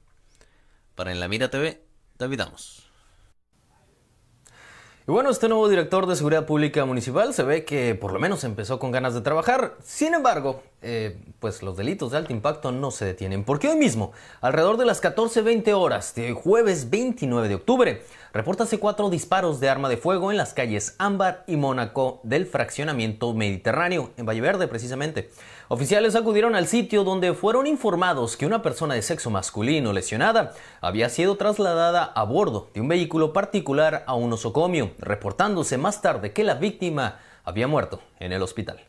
Para 0.94 1.12
En 1.12 1.20
la 1.20 1.28
Mira 1.28 1.50
TV, 1.50 1.84
David 2.18 2.42
Amos. 2.42 2.85
Y 5.08 5.12
bueno, 5.12 5.30
este 5.30 5.48
nuevo 5.48 5.70
director 5.70 6.08
de 6.08 6.16
Seguridad 6.16 6.48
Pública 6.48 6.84
Municipal 6.84 7.32
se 7.32 7.44
ve 7.44 7.64
que 7.64 7.94
por 7.94 8.12
lo 8.12 8.18
menos 8.18 8.44
empezó 8.44 8.80
con 8.80 8.90
ganas 8.90 9.14
de 9.14 9.22
trabajar. 9.22 9.76
Sin 9.84 10.16
embargo, 10.16 10.64
eh, 10.82 11.20
pues 11.40 11.62
los 11.62 11.78
delitos 11.78 12.10
de 12.10 12.18
alto 12.18 12.34
impacto 12.34 12.72
no 12.72 12.90
se 12.90 13.06
detienen. 13.06 13.44
Porque 13.44 13.68
hoy 13.68 13.76
mismo, 13.76 14.14
alrededor 14.42 14.78
de 14.78 14.86
las 14.86 15.04
14.20 15.04 15.74
horas 15.74 16.16
de 16.16 16.34
jueves 16.34 16.90
29 16.90 17.48
de 17.48 17.54
octubre, 17.54 18.02
repórtase 18.34 18.80
cuatro 18.80 19.12
disparos 19.12 19.60
de 19.60 19.70
arma 19.70 19.90
de 19.90 19.98
fuego 19.98 20.32
en 20.32 20.38
las 20.38 20.56
calles 20.56 20.96
Ámbar 20.98 21.44
y 21.46 21.56
Mónaco 21.56 22.20
del 22.24 22.48
fraccionamiento 22.48 23.32
Mediterráneo, 23.36 24.10
en 24.18 24.26
Valle 24.26 24.42
Verde 24.42 24.68
precisamente. 24.68 25.30
Oficiales 25.68 26.16
acudieron 26.16 26.56
al 26.56 26.68
sitio 26.68 27.04
donde 27.04 27.34
fueron 27.34 27.66
informados 27.66 28.38
que 28.38 28.46
una 28.46 28.62
persona 28.62 28.94
de 28.94 29.02
sexo 29.02 29.32
masculino 29.32 29.94
lesionada 29.94 30.54
había 30.80 31.10
sido 31.10 31.38
trasladada 31.38 32.04
a 32.04 32.24
bordo 32.24 32.70
de 32.76 32.82
un 32.82 32.88
vehículo 32.88 33.34
particular 33.34 34.04
a 34.06 34.14
un 34.14 34.32
osocomio, 34.32 34.92
reportándose 35.00 35.80
más 35.80 36.04
tarde 36.04 36.34
que 36.34 36.44
la 36.44 36.54
víctima 36.54 37.18
había 37.44 37.68
muerto 37.68 38.00
en 38.20 38.32
el 38.32 38.44
hospital. 38.44 38.86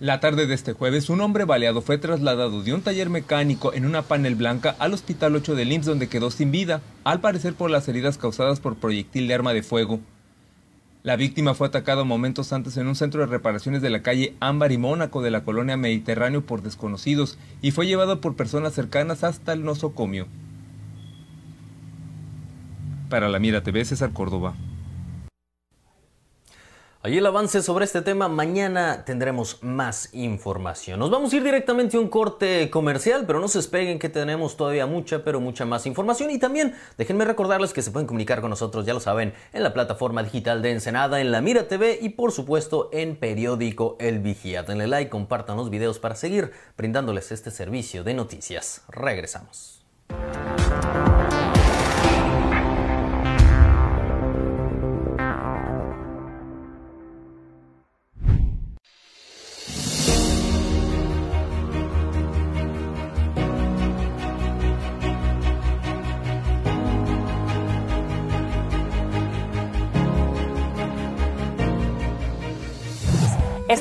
La 0.00 0.20
tarde 0.20 0.46
de 0.46 0.52
este 0.52 0.74
jueves, 0.74 1.08
un 1.08 1.22
hombre 1.22 1.44
baleado 1.44 1.80
fue 1.80 1.96
trasladado 1.96 2.62
de 2.62 2.74
un 2.74 2.82
taller 2.82 3.08
mecánico 3.08 3.72
en 3.72 3.86
una 3.86 4.02
panel 4.02 4.34
blanca 4.34 4.76
al 4.78 4.92
Hospital 4.92 5.34
8 5.36 5.54
de 5.54 5.64
IMSS 5.64 5.86
donde 5.86 6.08
quedó 6.08 6.30
sin 6.30 6.50
vida, 6.50 6.82
al 7.04 7.22
parecer 7.22 7.54
por 7.54 7.70
las 7.70 7.88
heridas 7.88 8.18
causadas 8.18 8.60
por 8.60 8.76
proyectil 8.76 9.28
de 9.28 9.34
arma 9.34 9.54
de 9.54 9.62
fuego. 9.62 10.00
La 11.04 11.16
víctima 11.16 11.52
fue 11.52 11.66
atacada 11.66 12.02
momentos 12.02 12.54
antes 12.54 12.78
en 12.78 12.86
un 12.86 12.96
centro 12.96 13.20
de 13.20 13.26
reparaciones 13.26 13.82
de 13.82 13.90
la 13.90 14.00
calle 14.00 14.34
Ámbar 14.40 14.72
y 14.72 14.78
Mónaco 14.78 15.20
de 15.20 15.30
la 15.30 15.44
colonia 15.44 15.76
Mediterráneo 15.76 16.46
por 16.46 16.62
desconocidos 16.62 17.36
y 17.60 17.72
fue 17.72 17.86
llevado 17.86 18.22
por 18.22 18.36
personas 18.36 18.72
cercanas 18.72 19.22
hasta 19.22 19.52
el 19.52 19.66
nosocomio. 19.66 20.28
Para 23.10 23.28
la 23.28 23.38
Mira 23.38 23.62
TV, 23.62 23.84
César 23.84 24.14
Córdoba. 24.14 24.54
Allí 27.04 27.18
el 27.18 27.26
avance 27.26 27.62
sobre 27.62 27.84
este 27.84 28.00
tema, 28.00 28.28
mañana 28.28 29.04
tendremos 29.04 29.62
más 29.62 30.08
información. 30.14 30.98
Nos 30.98 31.10
vamos 31.10 31.30
a 31.30 31.36
ir 31.36 31.42
directamente 31.44 31.98
a 31.98 32.00
un 32.00 32.08
corte 32.08 32.70
comercial, 32.70 33.24
pero 33.26 33.40
no 33.40 33.48
se 33.48 33.58
despeguen 33.58 33.98
que 33.98 34.08
tenemos 34.08 34.56
todavía 34.56 34.86
mucha, 34.86 35.22
pero 35.22 35.38
mucha 35.38 35.66
más 35.66 35.84
información. 35.84 36.30
Y 36.30 36.38
también 36.38 36.74
déjenme 36.96 37.26
recordarles 37.26 37.74
que 37.74 37.82
se 37.82 37.90
pueden 37.90 38.06
comunicar 38.06 38.40
con 38.40 38.48
nosotros, 38.48 38.86
ya 38.86 38.94
lo 38.94 39.00
saben, 39.00 39.34
en 39.52 39.62
la 39.62 39.74
plataforma 39.74 40.22
digital 40.22 40.62
de 40.62 40.70
Ensenada, 40.70 41.20
en 41.20 41.30
la 41.30 41.42
Mira 41.42 41.68
TV 41.68 41.98
y 42.00 42.08
por 42.08 42.32
supuesto 42.32 42.88
en 42.90 43.16
periódico 43.16 43.98
El 44.00 44.20
Vigía. 44.20 44.62
Denle 44.62 44.86
like, 44.86 45.10
compartan 45.10 45.58
los 45.58 45.68
videos 45.68 45.98
para 45.98 46.14
seguir 46.14 46.52
brindándoles 46.78 47.32
este 47.32 47.50
servicio 47.50 48.02
de 48.02 48.14
noticias. 48.14 48.80
Regresamos. 48.88 49.84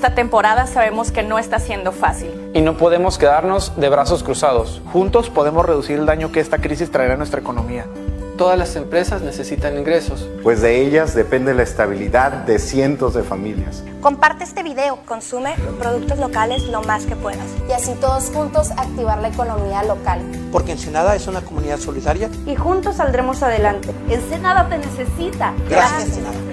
Esta 0.04 0.16
temporada 0.16 0.68
sabemos 0.68 1.14
que 1.14 1.24
no 1.24 1.40
está 1.40 1.60
siendo 1.60 1.94
fácil. 1.94 2.30
Y 2.54 2.60
no 2.60 2.76
podemos 2.76 3.18
quedarnos 3.18 3.80
de 3.80 3.88
brazos 3.88 4.22
cruzados. 4.22 4.82
Juntos 4.92 5.30
podemos 5.30 5.66
reducir 5.66 5.98
el 5.98 6.06
daño 6.06 6.30
que 6.30 6.42
esta 6.42 6.58
crisis 6.58 6.92
traerá 6.92 7.14
a 7.14 7.16
nuestra 7.16 7.40
economía. 7.40 7.86
Todas 8.38 8.60
las 8.60 8.76
empresas 8.76 9.22
necesitan 9.22 9.78
ingresos. 9.78 10.28
Pues 10.44 10.62
de 10.62 10.82
ellas 10.82 11.16
depende 11.16 11.54
la 11.54 11.64
estabilidad 11.64 12.34
de 12.34 12.60
cientos 12.60 13.14
de 13.14 13.24
familias. 13.24 13.82
Comparte 14.02 14.44
este 14.44 14.62
video, 14.62 15.00
consume 15.06 15.56
productos 15.80 16.20
locales 16.20 16.64
lo 16.64 16.82
más 16.82 17.06
que 17.06 17.16
puedas. 17.16 17.48
Y 17.70 17.72
así 17.72 17.94
todos 18.02 18.26
juntos 18.26 18.72
activar 18.72 19.22
la 19.22 19.30
economía 19.30 19.84
local. 19.84 20.20
Porque 20.52 20.74
Ensenada 20.74 21.16
es 21.16 21.28
una 21.28 21.40
comunidad 21.40 21.80
solidaria. 21.80 22.30
Y 22.46 22.58
juntos 22.58 22.98
saldremos 22.98 23.42
adelante. 23.42 23.96
Ensenada 24.10 24.68
te 24.68 24.80
necesita. 24.80 25.54
Gracias, 25.70 25.70
Gracias 25.70 26.04
Ensenada. 26.10 26.53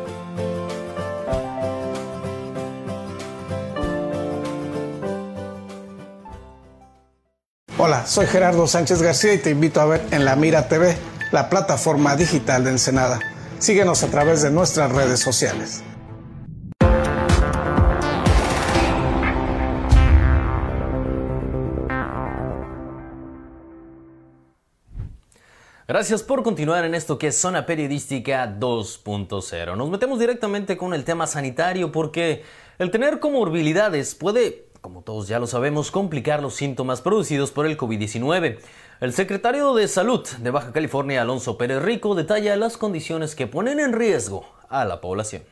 Hola, 7.83 8.05
soy 8.05 8.27
Gerardo 8.27 8.67
Sánchez 8.67 9.01
García 9.01 9.33
y 9.33 9.39
te 9.39 9.49
invito 9.49 9.81
a 9.81 9.85
ver 9.85 10.05
en 10.11 10.23
La 10.23 10.35
Mira 10.35 10.67
TV, 10.67 10.95
la 11.31 11.49
plataforma 11.49 12.15
digital 12.15 12.63
de 12.63 12.69
Ensenada. 12.69 13.19
Síguenos 13.57 14.03
a 14.03 14.07
través 14.11 14.43
de 14.43 14.51
nuestras 14.51 14.91
redes 14.91 15.19
sociales. 15.19 15.83
Gracias 25.87 26.21
por 26.21 26.43
continuar 26.43 26.85
en 26.85 26.93
esto 26.93 27.17
que 27.17 27.29
es 27.29 27.37
Zona 27.39 27.65
Periodística 27.65 28.47
2.0. 28.59 29.75
Nos 29.75 29.89
metemos 29.89 30.19
directamente 30.19 30.77
con 30.77 30.93
el 30.93 31.03
tema 31.03 31.25
sanitario 31.25 31.91
porque 31.91 32.43
el 32.77 32.91
tener 32.91 33.19
comorbilidades 33.19 34.13
puede, 34.13 34.70
como 34.81 35.03
todos 35.03 35.27
ya 35.27 35.39
lo 35.39 35.47
sabemos, 35.47 35.91
complicar 35.91 36.41
los 36.41 36.55
síntomas 36.55 37.01
producidos 37.01 37.51
por 37.51 37.65
el 37.67 37.77
COVID-19. 37.77 38.57
El 38.99 39.13
secretario 39.13 39.73
de 39.75 39.87
Salud 39.87 40.27
de 40.39 40.51
Baja 40.51 40.71
California, 40.73 41.21
Alonso 41.21 41.57
Pérez 41.57 41.81
Rico, 41.81 42.15
detalla 42.15 42.55
las 42.55 42.77
condiciones 42.77 43.35
que 43.35 43.47
ponen 43.47 43.79
en 43.79 43.93
riesgo 43.93 44.45
a 44.69 44.85
la 44.85 44.99
población. 44.99 45.43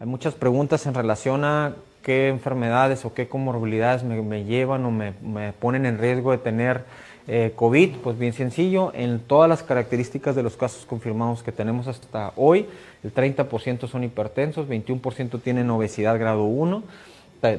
Hay 0.00 0.06
muchas 0.06 0.34
preguntas 0.34 0.86
en 0.86 0.94
relación 0.94 1.44
a 1.44 1.76
qué 2.02 2.28
enfermedades 2.28 3.04
o 3.04 3.14
qué 3.14 3.28
comorbilidades 3.28 4.02
me, 4.02 4.44
llevan 4.44 4.84
o 4.84 4.90
me, 4.90 5.52
ponen 5.52 5.86
en 5.86 5.98
riesgo 5.98 6.32
de 6.32 6.38
tener 6.38 6.84
eh, 7.26 7.52
COVID, 7.56 7.96
pues 8.02 8.18
bien 8.18 8.32
sencillo, 8.32 8.92
en 8.94 9.18
todas 9.20 9.48
las 9.48 9.62
características 9.62 10.36
de 10.36 10.42
los 10.42 10.56
casos 10.56 10.84
confirmados 10.84 11.42
que 11.42 11.52
tenemos 11.52 11.86
hasta 11.86 12.32
hoy, 12.36 12.66
el 13.02 13.14
30% 13.14 13.88
son 13.88 14.04
hipertensos, 14.04 14.68
21% 14.68 15.40
tienen 15.40 15.70
obesidad 15.70 16.18
grado 16.18 16.44
1, 16.44 16.82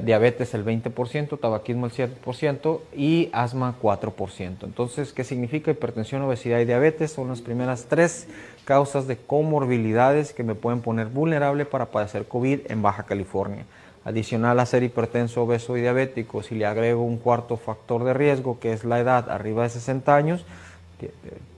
diabetes 0.04 0.54
el 0.54 0.64
20%, 0.64 1.38
tabaquismo 1.38 1.86
el 1.86 1.92
7% 1.92 2.80
y 2.96 3.28
asma 3.32 3.76
4%. 3.80 4.64
Entonces, 4.64 5.12
¿qué 5.12 5.24
significa 5.24 5.70
hipertensión, 5.70 6.22
obesidad 6.22 6.58
y 6.60 6.64
diabetes? 6.64 7.12
Son 7.12 7.28
las 7.28 7.40
primeras 7.40 7.86
tres 7.88 8.26
causas 8.64 9.06
de 9.06 9.16
comorbilidades 9.16 10.32
que 10.32 10.42
me 10.42 10.54
pueden 10.54 10.80
poner 10.80 11.06
vulnerable 11.06 11.64
para 11.64 11.86
padecer 11.86 12.26
COVID 12.26 12.60
en 12.68 12.82
Baja 12.82 13.04
California. 13.04 13.64
Adicional 14.06 14.60
a 14.60 14.66
ser 14.66 14.84
hipertenso, 14.84 15.42
obeso 15.42 15.76
y 15.76 15.80
diabético, 15.80 16.40
si 16.40 16.54
le 16.54 16.64
agrego 16.64 17.02
un 17.02 17.18
cuarto 17.18 17.56
factor 17.56 18.04
de 18.04 18.14
riesgo, 18.14 18.60
que 18.60 18.72
es 18.72 18.84
la 18.84 19.00
edad 19.00 19.28
arriba 19.28 19.64
de 19.64 19.70
60 19.70 20.14
años, 20.14 20.44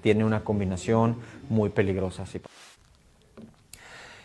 tiene 0.00 0.24
una 0.24 0.44
combinación 0.44 1.16
muy 1.50 1.68
peligrosa. 1.68 2.24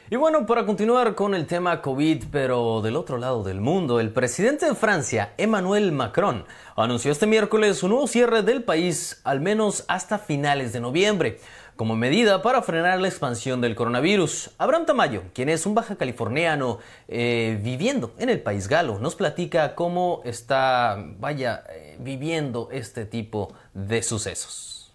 Y 0.09 0.15
bueno, 0.15 0.45
para 0.45 0.65
continuar 0.65 1.15
con 1.15 1.35
el 1.35 1.47
tema 1.47 1.81
COVID, 1.81 2.25
pero 2.31 2.81
del 2.81 2.95
otro 2.95 3.17
lado 3.17 3.43
del 3.43 3.59
mundo, 3.59 3.99
el 3.99 4.11
presidente 4.11 4.67
de 4.67 4.75
Francia, 4.75 5.33
Emmanuel 5.37 5.91
Macron, 5.91 6.45
anunció 6.77 7.11
este 7.11 7.27
miércoles 7.27 7.83
un 7.83 7.89
nuevo 7.89 8.07
cierre 8.07 8.41
del 8.41 8.63
país, 8.63 9.19
al 9.25 9.41
menos 9.41 9.83
hasta 9.89 10.17
finales 10.17 10.71
de 10.71 10.79
noviembre 10.79 11.39
como 11.75 11.95
medida 11.95 12.41
para 12.41 12.61
frenar 12.61 12.99
la 13.01 13.07
expansión 13.07 13.61
del 13.61 13.75
coronavirus. 13.75 14.51
Abraham 14.57 14.85
Tamayo, 14.85 15.23
quien 15.33 15.49
es 15.49 15.65
un 15.65 15.75
baja 15.75 15.95
californiano 15.95 16.79
eh, 17.07 17.59
viviendo 17.63 18.13
en 18.19 18.29
el 18.29 18.41
país 18.41 18.67
galo, 18.67 18.99
nos 18.99 19.15
platica 19.15 19.75
cómo 19.75 20.21
está, 20.25 20.97
vaya, 21.19 21.63
eh, 21.69 21.97
viviendo 21.99 22.69
este 22.71 23.05
tipo 23.05 23.53
de 23.73 24.03
sucesos. 24.03 24.93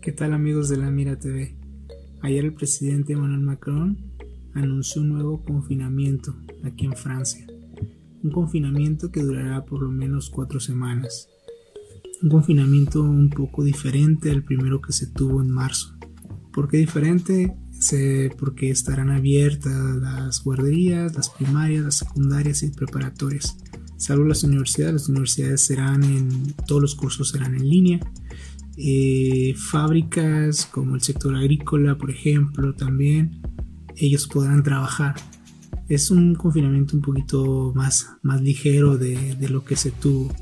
¿Qué 0.00 0.12
tal 0.12 0.32
amigos 0.32 0.68
de 0.68 0.76
la 0.76 0.90
Mira 0.90 1.18
TV? 1.18 1.54
Ayer 2.22 2.44
el 2.44 2.54
presidente 2.54 3.12
Emmanuel 3.12 3.40
Macron 3.40 3.98
anunció 4.54 5.02
un 5.02 5.10
nuevo 5.10 5.44
confinamiento 5.44 6.34
aquí 6.64 6.86
en 6.86 6.96
Francia 6.96 7.46
un 8.22 8.30
confinamiento 8.30 9.10
que 9.10 9.22
durará 9.22 9.64
por 9.64 9.82
lo 9.82 9.90
menos 9.90 10.30
cuatro 10.30 10.60
semanas. 10.60 11.28
Un 12.22 12.30
confinamiento 12.30 13.02
un 13.02 13.30
poco 13.30 13.62
diferente 13.62 14.30
al 14.30 14.42
primero 14.42 14.80
que 14.80 14.92
se 14.92 15.06
tuvo 15.06 15.42
en 15.42 15.50
marzo. 15.50 15.94
¿Por 16.52 16.68
qué 16.68 16.78
diferente? 16.78 17.54
porque 18.38 18.70
estarán 18.70 19.10
abiertas 19.10 19.96
las 19.96 20.42
guarderías, 20.42 21.14
las 21.14 21.30
primarias, 21.30 21.84
las 21.84 21.96
secundarias 21.96 22.62
y 22.62 22.70
preparatorias. 22.70 23.58
Salvo 23.96 24.24
las 24.24 24.42
universidades, 24.44 24.94
las 24.94 25.08
universidades 25.08 25.60
serán 25.60 26.02
en, 26.04 26.54
todos 26.66 26.82
los 26.82 26.94
cursos 26.94 27.30
serán 27.30 27.54
en 27.54 27.68
línea. 27.68 28.00
Eh, 28.76 29.54
fábricas 29.56 30.66
como 30.66 30.96
el 30.96 31.00
sector 31.00 31.34
agrícola, 31.34 31.96
por 31.96 32.10
ejemplo, 32.10 32.74
también, 32.74 33.40
ellos 33.96 34.26
podrán 34.26 34.62
trabajar 34.62 35.14
es 35.88 36.10
un 36.10 36.34
confinamiento 36.34 36.96
un 36.96 37.02
poquito 37.02 37.72
más, 37.74 38.08
más 38.22 38.40
ligero 38.40 38.98
de, 38.98 39.36
lo 39.48 39.64
que 39.64 39.76
se 39.76 39.90
tuvo. 39.90 40.34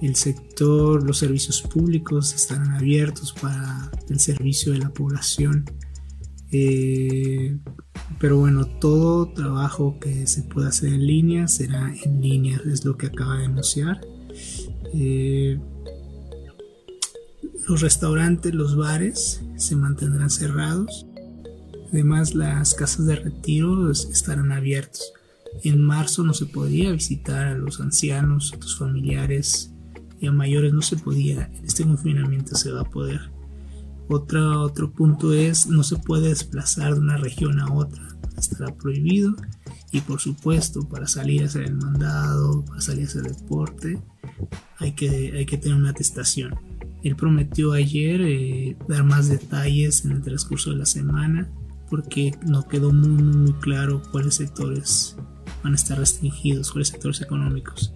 El 0.00 0.16
sector, 0.16 1.02
los 1.04 1.18
servicios 1.18 1.62
públicos 1.62 2.34
estarán 2.34 2.72
abiertos 2.74 3.32
para 3.40 3.90
el 4.08 4.18
servicio 4.18 4.72
de 4.72 4.78
la 4.78 4.90
población. 4.90 5.64
Eh, 6.50 7.56
pero 8.18 8.38
bueno, 8.38 8.66
todo 8.66 9.32
trabajo 9.32 9.98
que 10.00 10.26
se 10.26 10.42
pueda 10.42 10.68
hacer 10.68 10.92
en 10.92 11.06
línea 11.06 11.48
será 11.48 11.94
en 12.04 12.20
línea, 12.20 12.60
es 12.70 12.84
lo 12.84 12.96
que 12.96 13.06
acaba 13.06 13.38
de 13.38 13.46
anunciar. 13.46 14.00
Eh, 14.92 15.58
los 17.68 17.80
restaurantes, 17.80 18.54
los 18.54 18.76
bares 18.76 19.42
se 19.56 19.76
mantendrán 19.76 20.30
cerrados. 20.30 21.06
Además, 21.92 22.34
las 22.34 22.72
casas 22.72 23.04
de 23.04 23.16
retiro 23.16 23.90
estarán 23.90 24.50
abiertas. 24.50 25.12
En 25.62 25.82
marzo 25.82 26.24
no 26.24 26.32
se 26.32 26.46
podía 26.46 26.90
visitar 26.90 27.48
a 27.48 27.54
los 27.54 27.80
ancianos, 27.80 28.54
a 28.54 28.58
tus 28.58 28.78
familiares 28.78 29.70
y 30.18 30.26
a 30.26 30.32
mayores 30.32 30.72
no 30.72 30.80
se 30.80 30.96
podía. 30.96 31.50
En 31.52 31.66
este 31.66 31.84
confinamiento 31.84 32.56
se 32.56 32.72
va 32.72 32.80
a 32.80 32.90
poder. 32.90 33.20
Otro, 34.08 34.62
otro 34.62 34.90
punto 34.90 35.34
es 35.34 35.66
no 35.66 35.82
se 35.82 35.96
puede 35.96 36.30
desplazar 36.30 36.94
de 36.94 37.00
una 37.00 37.18
región 37.18 37.60
a 37.60 37.70
otra. 37.70 38.08
Estará 38.38 38.74
prohibido. 38.74 39.36
Y 39.90 40.00
por 40.00 40.18
supuesto, 40.18 40.88
para 40.88 41.06
salir 41.06 41.42
a 41.42 41.46
hacer 41.46 41.64
el 41.64 41.74
mandado, 41.74 42.64
para 42.64 42.80
salir 42.80 43.04
a 43.04 43.08
hacer 43.08 43.22
deporte, 43.24 44.00
hay 44.78 44.92
que, 44.92 45.34
hay 45.36 45.44
que 45.44 45.58
tener 45.58 45.76
una 45.76 45.90
atestación. 45.90 46.54
Él 47.02 47.16
prometió 47.16 47.72
ayer 47.72 48.22
eh, 48.22 48.78
dar 48.88 49.04
más 49.04 49.28
detalles 49.28 50.06
en 50.06 50.12
el 50.12 50.22
transcurso 50.22 50.70
de 50.70 50.76
la 50.76 50.86
semana 50.86 51.50
porque 51.92 52.34
no 52.46 52.66
quedó 52.66 52.90
muy, 52.90 53.22
muy 53.22 53.52
claro 53.52 54.00
cuáles 54.10 54.36
sectores 54.36 55.14
van 55.62 55.74
a 55.74 55.76
estar 55.76 55.98
restringidos, 55.98 56.72
cuáles 56.72 56.88
sectores 56.88 57.20
económicos. 57.20 57.92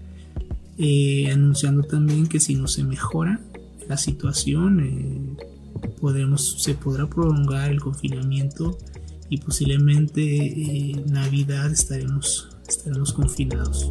Eh, 0.77 1.31
anunciando 1.33 1.83
también 1.83 2.27
que 2.27 2.39
si 2.39 2.57
no 2.57 2.69
se 2.69 2.85
mejora 2.85 3.41
la 3.89 3.97
situación, 3.97 4.81
eh, 4.81 5.89
podremos, 5.99 6.63
se 6.63 6.75
podrá 6.75 7.09
prolongar 7.09 7.71
el 7.71 7.81
confinamiento 7.81 8.77
y 9.31 9.39
posiblemente 9.39 10.21
en 10.91 10.99
eh, 10.99 11.05
Navidad 11.07 11.73
estaremos, 11.73 12.51
estaremos 12.69 13.15
confinados. 13.15 13.91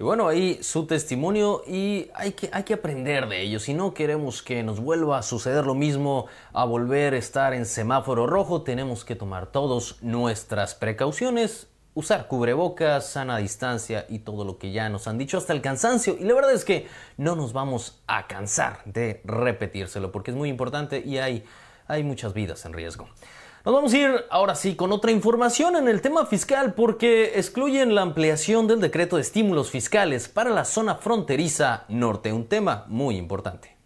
Y 0.00 0.04
bueno, 0.04 0.28
ahí 0.28 0.62
su 0.62 0.86
testimonio 0.86 1.64
y 1.66 2.08
hay 2.14 2.30
que, 2.30 2.48
hay 2.52 2.62
que 2.62 2.74
aprender 2.74 3.28
de 3.28 3.42
ello. 3.42 3.58
Si 3.58 3.74
no 3.74 3.94
queremos 3.94 4.44
que 4.44 4.62
nos 4.62 4.78
vuelva 4.78 5.18
a 5.18 5.22
suceder 5.22 5.66
lo 5.66 5.74
mismo, 5.74 6.26
a 6.52 6.64
volver 6.64 7.14
a 7.14 7.18
estar 7.18 7.52
en 7.52 7.66
semáforo 7.66 8.28
rojo, 8.28 8.62
tenemos 8.62 9.04
que 9.04 9.16
tomar 9.16 9.50
todos 9.50 10.00
nuestras 10.00 10.76
precauciones, 10.76 11.66
usar 11.94 12.28
cubrebocas, 12.28 13.08
sana 13.08 13.38
distancia 13.38 14.06
y 14.08 14.20
todo 14.20 14.44
lo 14.44 14.56
que 14.56 14.70
ya 14.70 14.88
nos 14.88 15.08
han 15.08 15.18
dicho 15.18 15.36
hasta 15.36 15.52
el 15.52 15.62
cansancio. 15.62 16.16
Y 16.16 16.22
la 16.22 16.34
verdad 16.34 16.52
es 16.52 16.64
que 16.64 16.86
no 17.16 17.34
nos 17.34 17.52
vamos 17.52 18.00
a 18.06 18.28
cansar 18.28 18.82
de 18.84 19.20
repetírselo 19.24 20.12
porque 20.12 20.30
es 20.30 20.36
muy 20.36 20.48
importante 20.48 21.02
y 21.04 21.18
hay, 21.18 21.44
hay 21.88 22.04
muchas 22.04 22.34
vidas 22.34 22.64
en 22.66 22.72
riesgo. 22.72 23.08
Nos 23.64 23.74
vamos 23.74 23.92
a 23.92 23.98
ir 23.98 24.10
ahora 24.30 24.54
sí 24.54 24.76
con 24.76 24.92
otra 24.92 25.10
información 25.10 25.74
en 25.74 25.88
el 25.88 26.00
tema 26.00 26.26
fiscal 26.26 26.74
porque 26.74 27.32
excluyen 27.34 27.92
la 27.92 28.02
ampliación 28.02 28.68
del 28.68 28.80
decreto 28.80 29.16
de 29.16 29.22
estímulos 29.22 29.70
fiscales 29.70 30.28
para 30.28 30.50
la 30.50 30.64
zona 30.64 30.94
fronteriza 30.94 31.84
norte, 31.88 32.32
un 32.32 32.46
tema 32.46 32.84
muy 32.86 33.16
importante. 33.16 33.76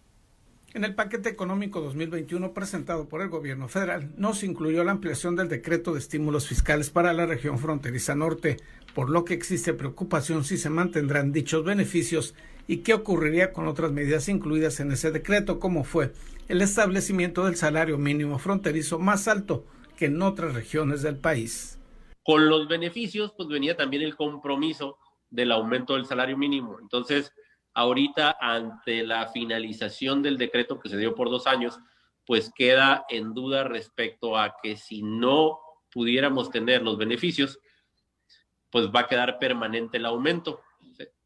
En 0.74 0.84
el 0.84 0.94
paquete 0.94 1.30
económico 1.30 1.80
2021 1.80 2.52
presentado 2.52 3.08
por 3.08 3.22
el 3.22 3.30
gobierno 3.30 3.66
federal 3.68 4.10
no 4.18 4.34
se 4.34 4.44
incluyó 4.44 4.84
la 4.84 4.92
ampliación 4.92 5.36
del 5.36 5.48
decreto 5.48 5.94
de 5.94 6.00
estímulos 6.00 6.48
fiscales 6.48 6.90
para 6.90 7.14
la 7.14 7.24
región 7.24 7.58
fronteriza 7.58 8.14
norte, 8.14 8.58
por 8.94 9.08
lo 9.08 9.24
que 9.24 9.34
existe 9.34 9.72
preocupación 9.72 10.44
si 10.44 10.58
se 10.58 10.68
mantendrán 10.68 11.32
dichos 11.32 11.64
beneficios 11.64 12.34
y 12.68 12.78
qué 12.78 12.92
ocurriría 12.94 13.52
con 13.52 13.68
otras 13.68 13.90
medidas 13.90 14.28
incluidas 14.28 14.80
en 14.80 14.92
ese 14.92 15.10
decreto, 15.10 15.58
como 15.58 15.82
fue 15.84 16.12
el 16.48 16.60
establecimiento 16.60 17.44
del 17.44 17.56
salario 17.56 17.98
mínimo 17.98 18.38
fronterizo 18.38 18.98
más 18.98 19.28
alto 19.28 19.64
que 19.96 20.06
en 20.06 20.20
otras 20.22 20.54
regiones 20.54 21.02
del 21.02 21.18
país. 21.18 21.78
Con 22.24 22.48
los 22.48 22.68
beneficios, 22.68 23.32
pues 23.36 23.48
venía 23.48 23.76
también 23.76 24.02
el 24.02 24.16
compromiso 24.16 24.98
del 25.30 25.52
aumento 25.52 25.94
del 25.94 26.06
salario 26.06 26.36
mínimo. 26.36 26.78
Entonces, 26.80 27.32
ahorita, 27.74 28.36
ante 28.40 29.02
la 29.02 29.28
finalización 29.28 30.22
del 30.22 30.38
decreto 30.38 30.78
que 30.78 30.88
se 30.88 30.98
dio 30.98 31.14
por 31.14 31.30
dos 31.30 31.46
años, 31.46 31.78
pues 32.26 32.52
queda 32.54 33.04
en 33.08 33.34
duda 33.34 33.64
respecto 33.64 34.36
a 34.38 34.54
que 34.62 34.76
si 34.76 35.02
no 35.02 35.58
pudiéramos 35.90 36.50
tener 36.50 36.82
los 36.82 36.96
beneficios, 36.96 37.58
pues 38.70 38.88
va 38.88 39.00
a 39.00 39.08
quedar 39.08 39.38
permanente 39.38 39.98
el 39.98 40.06
aumento. 40.06 40.60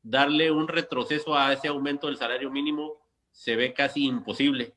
Darle 0.02 0.50
un 0.50 0.68
retroceso 0.68 1.36
a 1.36 1.52
ese 1.52 1.68
aumento 1.68 2.06
del 2.06 2.16
salario 2.16 2.50
mínimo 2.50 2.94
se 3.30 3.54
ve 3.54 3.74
casi 3.74 4.06
imposible. 4.06 4.74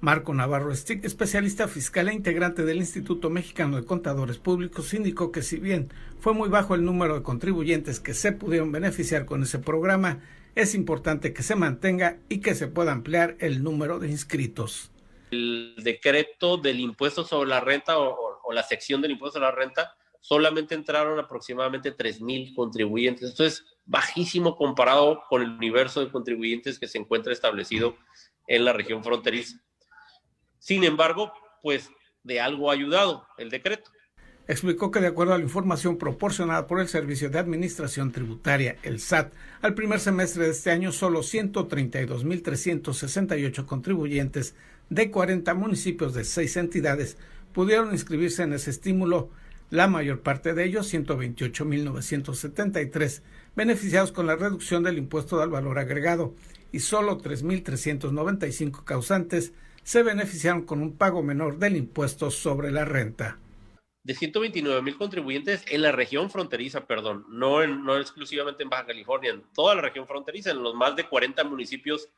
Marco 0.00 0.34
Navarro 0.34 0.74
Stick, 0.74 1.04
especialista 1.04 1.68
fiscal 1.68 2.08
e 2.08 2.14
integrante 2.14 2.64
del 2.64 2.76
Instituto 2.76 3.30
Mexicano 3.30 3.76
de 3.76 3.86
Contadores 3.86 4.36
Públicos, 4.36 4.92
indicó 4.92 5.32
que 5.32 5.40
si 5.42 5.56
bien 5.56 5.88
fue 6.20 6.34
muy 6.34 6.50
bajo 6.50 6.74
el 6.74 6.84
número 6.84 7.14
de 7.14 7.22
contribuyentes 7.22 7.98
que 7.98 8.12
se 8.12 8.32
pudieron 8.32 8.70
beneficiar 8.72 9.24
con 9.24 9.42
ese 9.42 9.58
programa, 9.58 10.20
es 10.54 10.74
importante 10.74 11.32
que 11.32 11.42
se 11.42 11.56
mantenga 11.56 12.18
y 12.28 12.40
que 12.40 12.54
se 12.54 12.68
pueda 12.68 12.92
ampliar 12.92 13.36
el 13.40 13.62
número 13.62 13.98
de 13.98 14.08
inscritos. 14.08 14.90
El 15.30 15.74
decreto 15.82 16.58
del 16.58 16.80
impuesto 16.80 17.24
sobre 17.24 17.48
la 17.48 17.60
renta 17.60 17.98
o, 17.98 18.52
la 18.52 18.62
sección 18.62 19.00
del 19.00 19.12
impuesto 19.12 19.38
sobre 19.38 19.50
la 19.50 19.56
renta 19.56 19.96
solamente 20.20 20.74
entraron 20.74 21.18
aproximadamente 21.18 21.96
3.000 21.96 22.54
contribuyentes. 22.54 23.30
Esto 23.30 23.44
es 23.44 23.64
bajísimo 23.86 24.56
comparado 24.56 25.22
con 25.28 25.42
el 25.42 25.50
universo 25.50 26.00
de 26.00 26.10
contribuyentes 26.10 26.78
que 26.78 26.86
se 26.86 26.98
encuentra 26.98 27.32
establecido 27.32 27.96
en 28.46 28.64
la 28.64 28.72
región 28.72 29.02
fronteriza. 29.02 29.62
Sin 30.58 30.84
embargo, 30.84 31.32
pues 31.62 31.90
de 32.22 32.40
algo 32.40 32.70
ha 32.70 32.74
ayudado 32.74 33.26
el 33.38 33.50
decreto. 33.50 33.90
Explicó 34.48 34.92
que 34.92 35.00
de 35.00 35.08
acuerdo 35.08 35.34
a 35.34 35.38
la 35.38 35.44
información 35.44 35.98
proporcionada 35.98 36.68
por 36.68 36.80
el 36.80 36.86
Servicio 36.86 37.28
de 37.30 37.40
Administración 37.40 38.12
Tributaria, 38.12 38.76
el 38.84 39.00
SAT, 39.00 39.32
al 39.60 39.74
primer 39.74 39.98
semestre 39.98 40.44
de 40.44 40.50
este 40.50 40.70
año 40.70 40.92
solo 40.92 41.22
132.368 41.22 43.66
contribuyentes 43.66 44.54
de 44.88 45.10
40 45.10 45.52
municipios 45.54 46.14
de 46.14 46.22
seis 46.24 46.56
entidades 46.56 47.16
pudieron 47.52 47.90
inscribirse 47.92 48.44
en 48.44 48.52
ese 48.52 48.70
estímulo, 48.70 49.30
la 49.70 49.88
mayor 49.88 50.20
parte 50.20 50.54
de 50.54 50.64
ellos, 50.64 50.94
128.973, 50.94 53.22
beneficiados 53.56 54.12
con 54.12 54.28
la 54.28 54.36
reducción 54.36 54.84
del 54.84 54.98
impuesto 54.98 55.40
al 55.40 55.50
valor 55.50 55.80
agregado 55.80 56.36
y 56.70 56.78
solo 56.78 57.18
3.395 57.18 58.84
causantes 58.84 59.52
se 59.86 60.02
beneficiaron 60.02 60.62
con 60.62 60.82
un 60.82 60.96
pago 60.96 61.22
menor 61.22 61.58
del 61.58 61.76
impuesto 61.76 62.32
sobre 62.32 62.72
la 62.72 62.84
renta. 62.84 63.38
De 64.02 64.14
129 64.14 64.82
mil 64.82 64.96
contribuyentes 64.96 65.62
en 65.68 65.82
la 65.82 65.92
región 65.92 66.28
fronteriza, 66.28 66.88
perdón, 66.88 67.24
no, 67.28 67.62
en, 67.62 67.84
no 67.84 67.96
exclusivamente 67.96 68.64
en 68.64 68.68
Baja 68.68 68.86
California, 68.86 69.30
en 69.30 69.44
toda 69.54 69.76
la 69.76 69.82
región 69.82 70.08
fronteriza, 70.08 70.50
en 70.50 70.60
los 70.60 70.74
más 70.74 70.96
de 70.96 71.04
40 71.04 71.44
municipios 71.44 72.08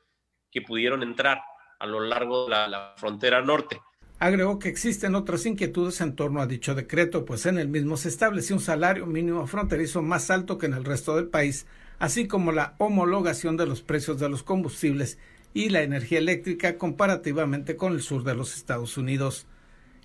que 0.50 0.62
pudieron 0.62 1.02
entrar 1.02 1.42
a 1.78 1.86
lo 1.86 2.00
largo 2.00 2.44
de 2.44 2.50
la, 2.52 2.68
la 2.68 2.94
frontera 2.96 3.42
norte. 3.42 3.78
Agregó 4.18 4.58
que 4.58 4.70
existen 4.70 5.14
otras 5.14 5.44
inquietudes 5.44 6.00
en 6.00 6.16
torno 6.16 6.40
a 6.40 6.46
dicho 6.46 6.74
decreto, 6.74 7.26
pues 7.26 7.44
en 7.44 7.58
el 7.58 7.68
mismo 7.68 7.98
se 7.98 8.08
estableció 8.08 8.56
un 8.56 8.62
salario 8.62 9.04
mínimo 9.04 9.46
fronterizo 9.46 10.00
más 10.00 10.30
alto 10.30 10.56
que 10.56 10.66
en 10.66 10.72
el 10.72 10.86
resto 10.86 11.16
del 11.16 11.28
país, 11.28 11.66
así 11.98 12.28
como 12.28 12.50
la 12.50 12.76
homologación 12.78 13.58
de 13.58 13.66
los 13.66 13.82
precios 13.82 14.18
de 14.18 14.30
los 14.30 14.42
combustibles 14.42 15.18
y 15.54 15.70
la 15.70 15.82
energía 15.82 16.18
eléctrica 16.18 16.78
comparativamente 16.78 17.76
con 17.76 17.92
el 17.92 18.02
sur 18.02 18.24
de 18.24 18.34
los 18.34 18.56
Estados 18.56 18.96
Unidos. 18.96 19.46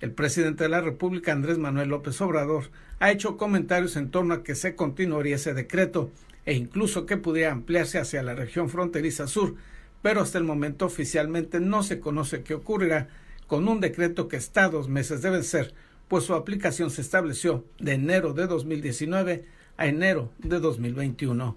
El 0.00 0.12
presidente 0.12 0.64
de 0.64 0.70
la 0.70 0.80
República, 0.80 1.32
Andrés 1.32 1.58
Manuel 1.58 1.88
López 1.88 2.20
Obrador, 2.20 2.70
ha 3.00 3.10
hecho 3.10 3.36
comentarios 3.36 3.96
en 3.96 4.10
torno 4.10 4.34
a 4.34 4.42
que 4.42 4.54
se 4.54 4.74
continuaría 4.74 5.36
ese 5.36 5.54
decreto 5.54 6.10
e 6.44 6.54
incluso 6.54 7.06
que 7.06 7.16
pudiera 7.16 7.52
ampliarse 7.52 7.98
hacia 7.98 8.22
la 8.22 8.34
región 8.34 8.68
fronteriza 8.68 9.26
sur, 9.26 9.54
pero 10.02 10.20
hasta 10.20 10.38
el 10.38 10.44
momento 10.44 10.86
oficialmente 10.86 11.60
no 11.60 11.82
se 11.82 12.00
conoce 12.00 12.42
qué 12.42 12.54
ocurrirá 12.54 13.08
con 13.46 13.68
un 13.68 13.80
decreto 13.80 14.28
que 14.28 14.36
está 14.36 14.64
a 14.64 14.68
dos 14.68 14.88
meses 14.88 15.22
de 15.22 15.30
vencer, 15.30 15.74
pues 16.08 16.24
su 16.24 16.34
aplicación 16.34 16.90
se 16.90 17.00
estableció 17.00 17.64
de 17.78 17.92
enero 17.92 18.34
de 18.34 18.46
2019 18.46 19.44
a 19.76 19.86
enero 19.86 20.30
de 20.38 20.60
2021. 20.60 21.56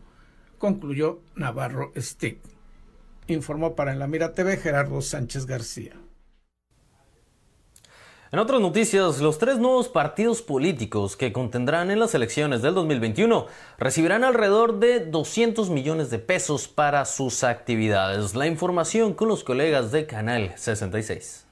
Concluyó 0.58 1.20
Navarro 1.36 1.92
Stick. 1.98 2.57
Informó 3.28 3.76
para 3.76 3.92
En 3.92 4.00
la 4.00 4.08
Mira 4.08 4.34
TV 4.34 4.58
Gerardo 4.58 5.02
Sánchez 5.02 5.46
García. 5.46 5.94
En 8.30 8.40
otras 8.40 8.60
noticias, 8.60 9.22
los 9.22 9.38
tres 9.38 9.58
nuevos 9.58 9.88
partidos 9.88 10.42
políticos 10.42 11.16
que 11.16 11.32
contendrán 11.32 11.92
en 11.92 12.00
las 12.00 12.14
elecciones 12.14 12.62
del 12.62 12.74
2021 12.74 13.48
recibirán 13.80 14.26
alrededor 14.26 14.80
de 14.80 15.00
200 15.00 15.70
millones 15.70 16.10
de 16.10 16.20
pesos 16.20 16.68
para 16.68 17.06
sus 17.06 17.46
actividades. 17.46 18.36
La 18.36 18.48
información 18.48 19.14
con 19.14 19.30
los 19.30 19.46
colegas 19.46 19.94
de 19.94 20.08
Canal 20.08 20.54
66. 20.58 21.47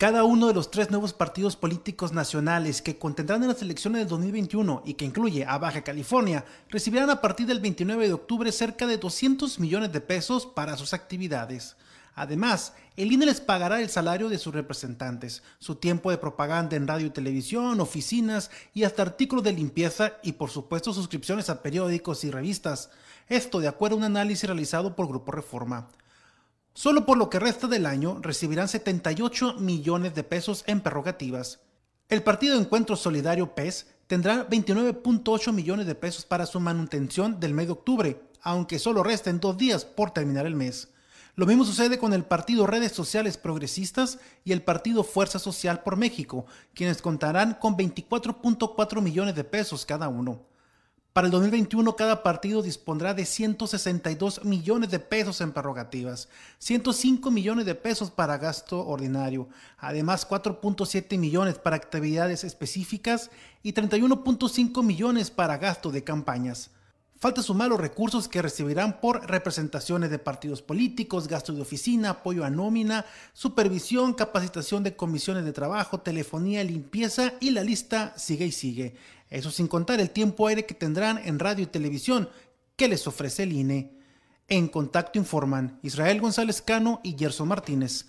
Cada 0.00 0.24
uno 0.24 0.46
de 0.46 0.54
los 0.54 0.70
tres 0.70 0.90
nuevos 0.90 1.12
partidos 1.12 1.56
políticos 1.56 2.14
nacionales 2.14 2.80
que 2.80 2.96
contendrán 2.96 3.42
en 3.42 3.48
las 3.48 3.60
elecciones 3.60 3.98
del 3.98 4.08
2021 4.08 4.82
y 4.86 4.94
que 4.94 5.04
incluye 5.04 5.44
a 5.44 5.58
Baja 5.58 5.84
California 5.84 6.46
recibirán 6.70 7.10
a 7.10 7.20
partir 7.20 7.46
del 7.46 7.60
29 7.60 8.06
de 8.06 8.14
octubre 8.14 8.50
cerca 8.50 8.86
de 8.86 8.96
200 8.96 9.60
millones 9.60 9.92
de 9.92 10.00
pesos 10.00 10.46
para 10.46 10.78
sus 10.78 10.94
actividades. 10.94 11.76
Además, 12.14 12.72
el 12.96 13.12
INE 13.12 13.26
les 13.26 13.42
pagará 13.42 13.78
el 13.78 13.90
salario 13.90 14.30
de 14.30 14.38
sus 14.38 14.54
representantes, 14.54 15.42
su 15.58 15.74
tiempo 15.74 16.10
de 16.10 16.16
propaganda 16.16 16.76
en 16.76 16.88
radio 16.88 17.08
y 17.08 17.10
televisión, 17.10 17.78
oficinas 17.78 18.50
y 18.72 18.84
hasta 18.84 19.02
artículos 19.02 19.44
de 19.44 19.52
limpieza 19.52 20.14
y 20.22 20.32
por 20.32 20.48
supuesto 20.48 20.94
suscripciones 20.94 21.50
a 21.50 21.60
periódicos 21.60 22.24
y 22.24 22.30
revistas. 22.30 22.88
Esto 23.28 23.60
de 23.60 23.68
acuerdo 23.68 23.96
a 23.96 23.98
un 23.98 24.04
análisis 24.04 24.44
realizado 24.44 24.96
por 24.96 25.08
Grupo 25.08 25.30
Reforma. 25.30 25.88
Solo 26.74 27.04
por 27.04 27.18
lo 27.18 27.28
que 27.28 27.40
resta 27.40 27.66
del 27.66 27.84
año 27.84 28.18
recibirán 28.22 28.68
78 28.68 29.54
millones 29.58 30.14
de 30.14 30.22
pesos 30.22 30.62
en 30.66 30.80
prerrogativas. 30.80 31.60
El 32.08 32.22
Partido 32.22 32.58
Encuentro 32.58 32.96
Solidario 32.96 33.54
PES 33.54 33.86
tendrá 34.06 34.48
29.8 34.48 35.52
millones 35.52 35.86
de 35.86 35.94
pesos 35.94 36.24
para 36.24 36.46
su 36.46 36.60
manutención 36.60 37.38
del 37.38 37.54
mes 37.54 37.66
de 37.66 37.72
octubre, 37.72 38.20
aunque 38.42 38.78
solo 38.78 39.02
resten 39.02 39.40
dos 39.40 39.56
días 39.56 39.84
por 39.84 40.12
terminar 40.12 40.46
el 40.46 40.56
mes. 40.56 40.88
Lo 41.36 41.46
mismo 41.46 41.64
sucede 41.64 41.98
con 41.98 42.12
el 42.12 42.24
Partido 42.24 42.66
Redes 42.66 42.92
Sociales 42.92 43.36
Progresistas 43.36 44.18
y 44.44 44.52
el 44.52 44.62
Partido 44.62 45.04
Fuerza 45.04 45.38
Social 45.38 45.82
por 45.82 45.96
México, 45.96 46.46
quienes 46.74 47.02
contarán 47.02 47.54
con 47.54 47.76
24.4 47.76 49.00
millones 49.00 49.34
de 49.34 49.44
pesos 49.44 49.86
cada 49.86 50.08
uno. 50.08 50.49
Para 51.12 51.26
el 51.26 51.32
2021 51.32 51.96
cada 51.96 52.22
partido 52.22 52.62
dispondrá 52.62 53.14
de 53.14 53.24
162 53.24 54.44
millones 54.44 54.90
de 54.90 55.00
pesos 55.00 55.40
en 55.40 55.50
prerrogativas, 55.50 56.28
105 56.58 57.32
millones 57.32 57.66
de 57.66 57.74
pesos 57.74 58.12
para 58.12 58.38
gasto 58.38 58.86
ordinario, 58.86 59.48
además 59.78 60.28
4.7 60.28 61.18
millones 61.18 61.58
para 61.58 61.74
actividades 61.74 62.44
específicas 62.44 63.32
y 63.64 63.72
31.5 63.72 64.84
millones 64.84 65.32
para 65.32 65.58
gasto 65.58 65.90
de 65.90 66.04
campañas. 66.04 66.70
Falta 67.18 67.42
sumar 67.42 67.68
los 67.68 67.80
recursos 67.80 68.28
que 68.28 68.40
recibirán 68.40 68.98
por 68.98 69.28
representaciones 69.28 70.10
de 70.10 70.18
partidos 70.18 70.62
políticos, 70.62 71.28
gasto 71.28 71.52
de 71.52 71.60
oficina, 71.60 72.10
apoyo 72.10 72.46
a 72.46 72.50
nómina, 72.50 73.04
supervisión, 73.34 74.14
capacitación 74.14 74.84
de 74.84 74.96
comisiones 74.96 75.44
de 75.44 75.52
trabajo, 75.52 76.00
telefonía, 76.00 76.64
limpieza 76.64 77.34
y 77.40 77.50
la 77.50 77.62
lista 77.62 78.14
sigue 78.16 78.46
y 78.46 78.52
sigue. 78.52 78.94
Eso 79.30 79.50
sin 79.50 79.68
contar 79.68 80.00
el 80.00 80.10
tiempo 80.10 80.48
aire 80.48 80.66
que 80.66 80.74
tendrán 80.74 81.18
en 81.24 81.38
radio 81.38 81.64
y 81.64 81.68
televisión 81.68 82.28
que 82.76 82.88
les 82.88 83.06
ofrece 83.06 83.44
el 83.44 83.52
INE. 83.52 83.96
En 84.48 84.66
contacto 84.66 85.18
informan 85.18 85.78
Israel 85.82 86.20
González 86.20 86.60
Cano 86.60 87.00
y 87.04 87.16
Gerson 87.16 87.46
Martínez, 87.46 88.06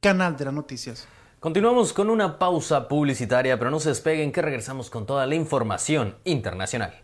Canal 0.00 0.36
de 0.36 0.46
las 0.46 0.54
Noticias. 0.54 1.06
Continuamos 1.38 1.92
con 1.92 2.10
una 2.10 2.38
pausa 2.38 2.88
publicitaria, 2.88 3.58
pero 3.58 3.70
no 3.70 3.78
se 3.78 3.90
despeguen 3.90 4.32
que 4.32 4.42
regresamos 4.42 4.90
con 4.90 5.06
toda 5.06 5.26
la 5.26 5.34
información 5.36 6.16
internacional. 6.24 7.03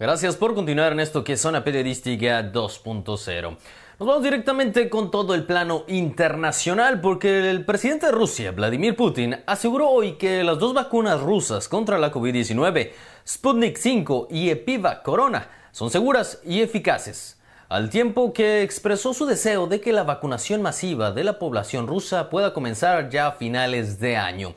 Gracias 0.00 0.36
por 0.36 0.54
continuar 0.54 0.92
en 0.92 1.00
esto 1.00 1.24
que 1.24 1.32
es 1.32 1.40
Zona 1.40 1.64
Periodística 1.64 2.52
2.0. 2.52 3.56
Nos 3.98 4.08
vamos 4.08 4.22
directamente 4.22 4.88
con 4.88 5.10
todo 5.10 5.34
el 5.34 5.42
plano 5.42 5.82
internacional 5.88 7.00
porque 7.00 7.50
el 7.50 7.64
presidente 7.64 8.06
de 8.06 8.12
Rusia, 8.12 8.52
Vladimir 8.52 8.94
Putin, 8.94 9.42
aseguró 9.44 9.90
hoy 9.90 10.12
que 10.12 10.44
las 10.44 10.60
dos 10.60 10.72
vacunas 10.72 11.20
rusas 11.20 11.68
contra 11.68 11.98
la 11.98 12.12
COVID-19, 12.12 12.92
Sputnik 13.26 13.76
5 13.76 14.28
y 14.30 14.50
Epiva 14.50 15.02
Corona, 15.02 15.50
son 15.72 15.90
seguras 15.90 16.38
y 16.44 16.60
eficaces, 16.60 17.36
al 17.68 17.90
tiempo 17.90 18.32
que 18.32 18.62
expresó 18.62 19.12
su 19.12 19.26
deseo 19.26 19.66
de 19.66 19.80
que 19.80 19.92
la 19.92 20.04
vacunación 20.04 20.62
masiva 20.62 21.10
de 21.10 21.24
la 21.24 21.40
población 21.40 21.88
rusa 21.88 22.30
pueda 22.30 22.54
comenzar 22.54 23.10
ya 23.10 23.26
a 23.26 23.32
finales 23.32 23.98
de 23.98 24.16
año. 24.16 24.54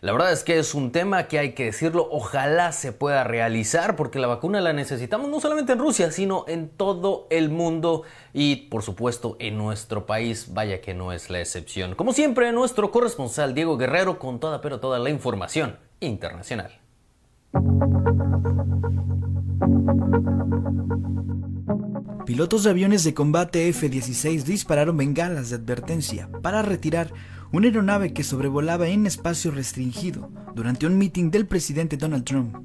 La 0.00 0.12
verdad 0.12 0.32
es 0.32 0.44
que 0.44 0.58
es 0.58 0.74
un 0.74 0.92
tema 0.92 1.26
que 1.26 1.40
hay 1.40 1.52
que 1.54 1.64
decirlo, 1.64 2.08
ojalá 2.12 2.70
se 2.70 2.92
pueda 2.92 3.24
realizar 3.24 3.96
porque 3.96 4.20
la 4.20 4.28
vacuna 4.28 4.60
la 4.60 4.72
necesitamos 4.72 5.28
no 5.28 5.40
solamente 5.40 5.72
en 5.72 5.80
Rusia, 5.80 6.12
sino 6.12 6.44
en 6.46 6.68
todo 6.68 7.26
el 7.30 7.50
mundo 7.50 8.04
y 8.32 8.68
por 8.68 8.84
supuesto 8.84 9.36
en 9.40 9.58
nuestro 9.58 10.06
país, 10.06 10.54
vaya 10.54 10.80
que 10.80 10.94
no 10.94 11.12
es 11.12 11.30
la 11.30 11.40
excepción. 11.40 11.96
Como 11.96 12.12
siempre, 12.12 12.52
nuestro 12.52 12.92
corresponsal 12.92 13.54
Diego 13.54 13.76
Guerrero 13.76 14.20
con 14.20 14.38
toda 14.38 14.60
pero 14.60 14.78
toda 14.78 15.00
la 15.00 15.10
información 15.10 15.78
internacional. 15.98 16.78
Pilotos 22.24 22.62
de 22.62 22.70
aviones 22.70 23.04
de 23.04 23.14
combate 23.14 23.68
F-16 23.70 24.42
dispararon 24.44 24.96
bengalas 24.96 25.50
de 25.50 25.56
advertencia 25.56 26.28
para 26.42 26.62
retirar 26.62 27.10
una 27.50 27.66
aeronave 27.66 28.12
que 28.12 28.24
sobrevolaba 28.24 28.88
en 28.88 29.06
espacio 29.06 29.50
restringido 29.50 30.30
durante 30.54 30.86
un 30.86 30.98
meeting 30.98 31.30
del 31.30 31.46
presidente 31.46 31.96
Donald 31.96 32.24
Trump. 32.24 32.56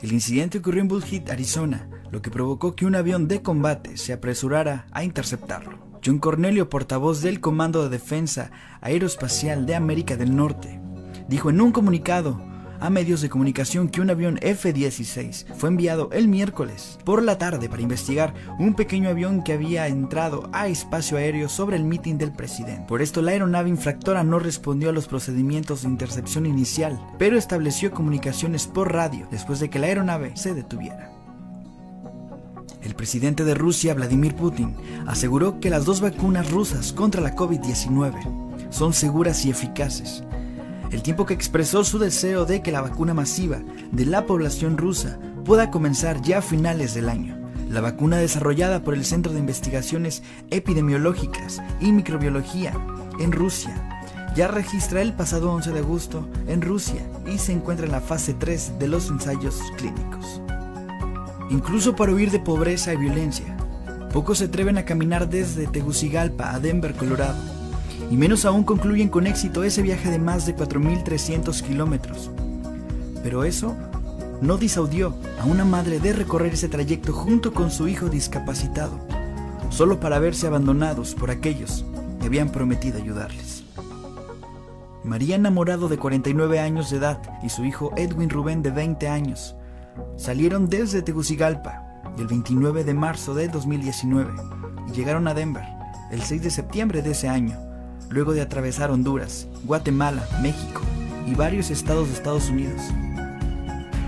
El 0.00 0.12
incidente 0.12 0.58
ocurrió 0.58 0.80
en 0.80 0.88
Bullhead, 0.88 1.30
Arizona, 1.30 1.90
lo 2.10 2.22
que 2.22 2.30
provocó 2.30 2.74
que 2.74 2.86
un 2.86 2.94
avión 2.94 3.28
de 3.28 3.42
combate 3.42 3.98
se 3.98 4.14
apresurara 4.14 4.86
a 4.92 5.04
interceptarlo. 5.04 5.78
John 6.04 6.18
Cornelio, 6.18 6.70
portavoz 6.70 7.20
del 7.20 7.40
Comando 7.40 7.82
de 7.82 7.90
Defensa 7.90 8.50
Aeroespacial 8.80 9.66
de 9.66 9.74
América 9.74 10.16
del 10.16 10.34
Norte, 10.34 10.80
dijo 11.28 11.50
en 11.50 11.60
un 11.60 11.72
comunicado 11.72 12.42
a 12.80 12.90
medios 12.90 13.20
de 13.20 13.28
comunicación 13.28 13.88
que 13.88 14.00
un 14.00 14.10
avión 14.10 14.38
F-16 14.42 15.46
fue 15.54 15.68
enviado 15.68 16.08
el 16.12 16.28
miércoles 16.28 16.98
por 17.04 17.22
la 17.22 17.38
tarde 17.38 17.68
para 17.68 17.82
investigar 17.82 18.34
un 18.58 18.74
pequeño 18.74 19.10
avión 19.10 19.42
que 19.42 19.52
había 19.52 19.86
entrado 19.86 20.48
a 20.52 20.68
espacio 20.68 21.18
aéreo 21.18 21.48
sobre 21.48 21.76
el 21.76 21.84
mitin 21.84 22.18
del 22.18 22.32
presidente. 22.32 22.84
Por 22.88 23.02
esto 23.02 23.22
la 23.22 23.32
aeronave 23.32 23.68
infractora 23.68 24.24
no 24.24 24.38
respondió 24.38 24.90
a 24.90 24.92
los 24.92 25.06
procedimientos 25.06 25.82
de 25.82 25.88
intercepción 25.88 26.46
inicial, 26.46 27.00
pero 27.18 27.36
estableció 27.36 27.90
comunicaciones 27.90 28.66
por 28.66 28.92
radio 28.92 29.28
después 29.30 29.60
de 29.60 29.70
que 29.70 29.78
la 29.78 29.86
aeronave 29.88 30.36
se 30.36 30.54
detuviera. 30.54 31.12
El 32.82 32.94
presidente 32.94 33.44
de 33.44 33.54
Rusia, 33.54 33.94
Vladimir 33.94 34.34
Putin, 34.34 34.74
aseguró 35.06 35.60
que 35.60 35.70
las 35.70 35.84
dos 35.84 36.00
vacunas 36.00 36.50
rusas 36.50 36.92
contra 36.92 37.20
la 37.20 37.36
COVID-19 37.36 38.70
son 38.70 38.94
seguras 38.94 39.44
y 39.44 39.50
eficaces, 39.50 40.24
el 40.90 41.02
tiempo 41.02 41.24
que 41.24 41.34
expresó 41.34 41.84
su 41.84 41.98
deseo 41.98 42.46
de 42.46 42.62
que 42.62 42.72
la 42.72 42.80
vacuna 42.80 43.14
masiva 43.14 43.60
de 43.92 44.06
la 44.06 44.26
población 44.26 44.76
rusa 44.76 45.18
pueda 45.44 45.70
comenzar 45.70 46.20
ya 46.20 46.38
a 46.38 46.42
finales 46.42 46.94
del 46.94 47.08
año. 47.08 47.36
La 47.68 47.80
vacuna 47.80 48.18
desarrollada 48.18 48.82
por 48.82 48.94
el 48.94 49.04
Centro 49.04 49.32
de 49.32 49.38
Investigaciones 49.38 50.22
Epidemiológicas 50.50 51.62
y 51.80 51.92
Microbiología 51.92 52.74
en 53.20 53.30
Rusia 53.30 53.74
ya 54.34 54.48
registra 54.48 55.02
el 55.02 55.12
pasado 55.12 55.52
11 55.52 55.72
de 55.72 55.78
agosto 55.78 56.28
en 56.48 56.62
Rusia 56.62 57.02
y 57.26 57.38
se 57.38 57.52
encuentra 57.52 57.86
en 57.86 57.92
la 57.92 58.00
fase 58.00 58.34
3 58.34 58.78
de 58.78 58.88
los 58.88 59.08
ensayos 59.08 59.60
clínicos. 59.76 60.40
Incluso 61.50 61.94
para 61.94 62.12
huir 62.12 62.30
de 62.30 62.38
pobreza 62.40 62.92
y 62.92 62.96
violencia, 62.96 63.56
pocos 64.12 64.38
se 64.38 64.44
atreven 64.44 64.78
a 64.78 64.84
caminar 64.84 65.28
desde 65.28 65.66
Tegucigalpa 65.66 66.52
a 66.52 66.60
Denver, 66.60 66.94
Colorado 66.94 67.59
y 68.10 68.16
menos 68.16 68.44
aún 68.44 68.64
concluyen 68.64 69.08
con 69.08 69.28
éxito 69.28 69.62
ese 69.62 69.82
viaje 69.82 70.10
de 70.10 70.18
más 70.18 70.44
de 70.44 70.56
4.300 70.56 71.62
kilómetros. 71.62 72.30
Pero 73.22 73.44
eso 73.44 73.76
no 74.42 74.56
disaudió 74.56 75.14
a 75.40 75.44
una 75.44 75.64
madre 75.64 76.00
de 76.00 76.12
recorrer 76.12 76.54
ese 76.54 76.68
trayecto 76.68 77.12
junto 77.12 77.54
con 77.54 77.70
su 77.70 77.86
hijo 77.86 78.08
discapacitado, 78.08 78.98
solo 79.70 80.00
para 80.00 80.18
verse 80.18 80.48
abandonados 80.48 81.14
por 81.14 81.30
aquellos 81.30 81.84
que 82.18 82.26
habían 82.26 82.50
prometido 82.50 82.98
ayudarles. 82.98 83.62
María 85.04 85.36
enamorado 85.36 85.88
de 85.88 85.96
49 85.96 86.58
años 86.58 86.90
de 86.90 86.96
edad 86.96 87.22
y 87.44 87.48
su 87.48 87.64
hijo 87.64 87.92
Edwin 87.96 88.28
Rubén 88.28 88.62
de 88.62 88.70
20 88.70 89.08
años 89.08 89.54
salieron 90.16 90.68
desde 90.68 91.02
Tegucigalpa 91.02 92.02
el 92.18 92.26
29 92.26 92.84
de 92.84 92.94
marzo 92.94 93.34
de 93.34 93.48
2019 93.48 94.32
y 94.88 94.92
llegaron 94.92 95.28
a 95.28 95.34
Denver 95.34 95.64
el 96.10 96.22
6 96.22 96.42
de 96.42 96.50
septiembre 96.50 97.02
de 97.02 97.12
ese 97.12 97.28
año 97.28 97.69
luego 98.10 98.32
de 98.32 98.42
atravesar 98.42 98.90
Honduras, 98.90 99.46
Guatemala, 99.64 100.28
México 100.42 100.82
y 101.26 101.34
varios 101.34 101.70
estados 101.70 102.08
de 102.08 102.14
Estados 102.14 102.50
Unidos. 102.50 102.82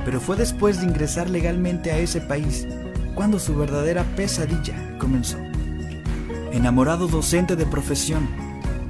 Pero 0.04 0.20
fue 0.20 0.36
después 0.36 0.80
de 0.80 0.86
ingresar 0.86 1.30
legalmente 1.30 1.92
a 1.92 1.98
ese 1.98 2.20
país 2.20 2.66
cuando 3.14 3.38
su 3.38 3.54
verdadera 3.54 4.02
pesadilla 4.16 4.74
comenzó. 4.98 5.38
Enamorado 6.52 7.06
docente 7.06 7.54
de 7.54 7.64
profesión, 7.64 8.28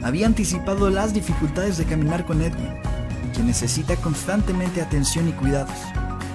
había 0.02 0.26
anticipado 0.26 0.88
las 0.90 1.12
dificultades 1.12 1.76
de 1.76 1.84
caminar 1.84 2.24
con 2.24 2.40
Edwin, 2.40 2.72
quien 3.34 3.46
necesita 3.46 3.96
constantemente 3.96 4.80
atención 4.80 5.28
y 5.28 5.32
cuidados. 5.32 5.76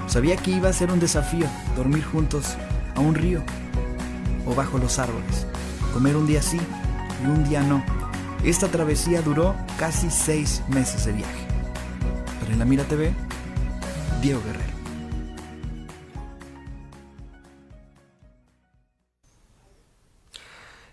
Sabía 0.05 0.37
que 0.37 0.51
iba 0.51 0.69
a 0.69 0.73
ser 0.73 0.91
un 0.91 0.99
desafío 0.99 1.47
dormir 1.75 2.03
juntos 2.05 2.55
a 2.95 2.99
un 2.99 3.15
río 3.15 3.41
o 4.45 4.53
bajo 4.53 4.77
los 4.77 4.99
árboles, 4.99 5.47
comer 5.93 6.15
un 6.15 6.27
día 6.27 6.41
sí 6.41 6.59
y 7.23 7.27
un 7.27 7.43
día 7.43 7.61
no 7.61 7.96
esta 8.49 8.69
travesía 8.69 9.21
duró 9.21 9.55
casi 9.77 10.09
seis 10.09 10.63
meses 10.69 11.05
de 11.05 11.11
viaje. 11.11 11.47
Para 12.39 12.55
la 12.55 12.63
Mira 12.63 12.85
TV, 12.85 13.13
Diego 14.21 14.41
Guerrero. 14.45 14.77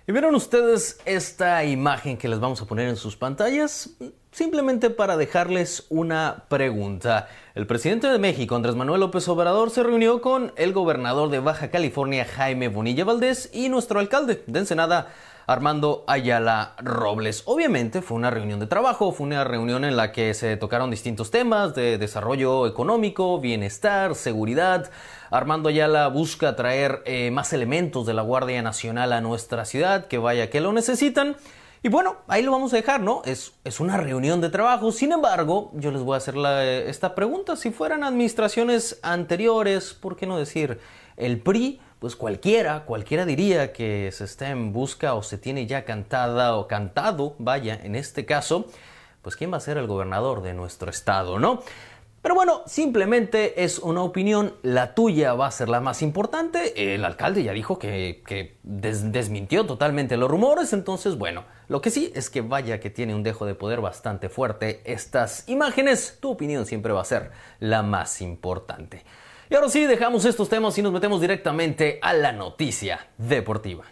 ¿Y 0.07 0.13
vieron 0.13 0.35
ustedes 0.35 0.99
esta 1.07 1.65
imagen 1.65 2.19
que 2.19 2.29
les 2.29 2.39
vamos 2.39 2.61
a 2.61 2.67
poner 2.67 2.89
en 2.89 2.97
sus 2.97 3.17
pantallas? 3.17 3.91
Simplemente 4.33 4.91
para 4.91 5.17
dejarles 5.17 5.87
una 5.89 6.45
pregunta. 6.49 7.29
El 7.55 7.67
presidente 7.67 8.09
de 8.09 8.19
México, 8.19 8.57
Andrés 8.57 8.75
Manuel 8.75 9.01
López 9.01 9.27
Obrador, 9.29 9.71
se 9.71 9.83
reunió 9.83 10.21
con 10.21 10.53
el 10.57 10.73
gobernador 10.73 11.31
de 11.31 11.39
Baja 11.39 11.71
California, 11.71 12.27
Jaime 12.27 12.69
Bonilla 12.69 13.05
Valdés, 13.05 13.49
y 13.55 13.69
nuestro 13.69 14.01
alcalde 14.01 14.43
de 14.47 14.59
Ensenada, 14.59 15.13
Armando 15.47 16.05
Ayala 16.07 16.75
Robles. 16.79 17.43
Obviamente 17.47 18.01
fue 18.01 18.17
una 18.17 18.31
reunión 18.31 18.61
de 18.61 18.67
trabajo, 18.67 19.13
fue 19.13 19.27
una 19.27 19.45
reunión 19.45 19.85
en 19.85 19.97
la 19.97 20.13
que 20.13 20.33
se 20.35 20.57
tocaron 20.57 20.91
distintos 20.91 21.31
temas 21.31 21.75
de 21.75 21.99
desarrollo 21.99 22.67
económico, 22.67 23.41
bienestar, 23.41 24.15
seguridad. 24.15 24.91
Armando 25.31 25.69
Ayala 25.69 26.09
busca 26.09 26.57
traer 26.57 27.03
eh, 27.05 27.31
más 27.31 27.53
elementos 27.53 28.07
de 28.07 28.15
la 28.15 28.23
Guardia 28.23 28.63
Nacional 28.63 29.13
a 29.13 29.21
nuestra 29.21 29.65
ciudad, 29.65 30.07
que 30.07 30.19
vaya 30.19 30.49
que 30.49 30.61
lo 30.61 30.73
necesitan. 30.73 31.37
Y 31.83 31.91
bueno, 31.91 32.17
ahí 32.29 32.43
lo 32.43 32.51
vamos 32.51 32.73
a 32.73 32.77
dejar, 32.77 33.03
¿no? 33.03 33.21
Es, 33.27 33.53
es 33.63 33.79
una 33.79 33.99
reunión 33.99 34.41
de 34.41 34.49
trabajo. 34.49 34.91
Sin 34.91 35.13
embargo, 35.13 35.71
yo 35.75 35.91
les 35.91 36.01
voy 36.01 36.15
a 36.15 36.17
hacer 36.17 36.35
esta 36.89 37.15
pregunta. 37.15 37.57
Si 37.57 37.71
fueran 37.71 38.05
administraciones 38.05 38.99
anteriores, 39.03 39.93
¿por 39.93 40.17
qué 40.17 40.27
no 40.27 40.39
decir 40.39 40.79
el 41.19 41.43
PRI? 41.43 41.83
Pues 42.05 42.17
cualquiera, 42.17 42.85
cualquiera 42.85 43.25
diría 43.25 43.73
que 43.73 44.11
se 44.13 44.25
está 44.25 44.51
en 44.51 44.75
busca 44.75 45.15
o 45.15 45.23
se 45.23 45.39
tiene 45.39 45.67
ya 45.67 45.87
cantada 45.87 46.55
o 46.55 46.69
cantado, 46.69 47.35
vaya, 47.39 47.81
en 47.83 47.95
este 47.95 48.27
caso, 48.27 48.67
pues 49.23 49.37
quién 49.37 49.51
va 49.51 49.57
a 49.57 49.61
ser 49.61 49.79
el 49.79 49.87
gobernador 49.87 50.43
de 50.43 50.53
nuestro 50.53 50.91
estado, 50.91 51.39
¿no? 51.39 51.63
Pero 52.21 52.35
bueno, 52.35 52.61
simplemente 52.67 53.65
es 53.65 53.79
una 53.79 54.03
opinión, 54.03 54.53
la 54.61 54.95
tuya 54.95 55.33
va 55.33 55.47
a 55.47 55.51
ser 55.51 55.71
la 55.71 55.81
más 55.81 56.03
importante. 56.03 56.95
El 56.95 57.07
alcalde 57.07 57.43
ya 57.43 57.55
dijo 57.55 57.79
que, 57.79 58.59
desmintió 58.63 59.65
totalmente 59.65 60.19
los 60.19 60.31
rumores, 60.31 60.75
entonces 60.75 61.17
bueno, 61.17 61.45
lo 61.69 61.81
que 61.81 61.91
sí 61.91 62.13
es 62.15 62.29
que 62.29 62.43
vaya 62.43 62.81
que 62.81 62.91
tiene 62.91 63.15
un 63.15 63.23
dejo 63.23 63.47
de 63.47 63.55
poder 63.55 63.81
bastante 63.81 64.29
fuerte 64.29 64.83
estas 64.85 65.49
imágenes, 65.49 66.19
tu 66.21 66.33
opinión 66.33 66.67
siempre 66.67 66.93
va 66.93 67.01
a 67.01 67.07
ser 67.07 67.31
la 67.61 67.83
más 67.83 68.21
importante. 68.21 69.05
Y 69.51 69.55
ahora 69.55 69.69
sí, 69.69 69.85
dejamos 69.85 70.25
estos 70.25 70.49
temas 70.49 70.77
y 70.79 70.83
nos 70.83 70.93
metemos 70.93 71.21
directamente 71.21 71.99
a 72.01 72.15
la 72.15 72.33
noticia 72.33 73.09
deportiva. 73.19 73.85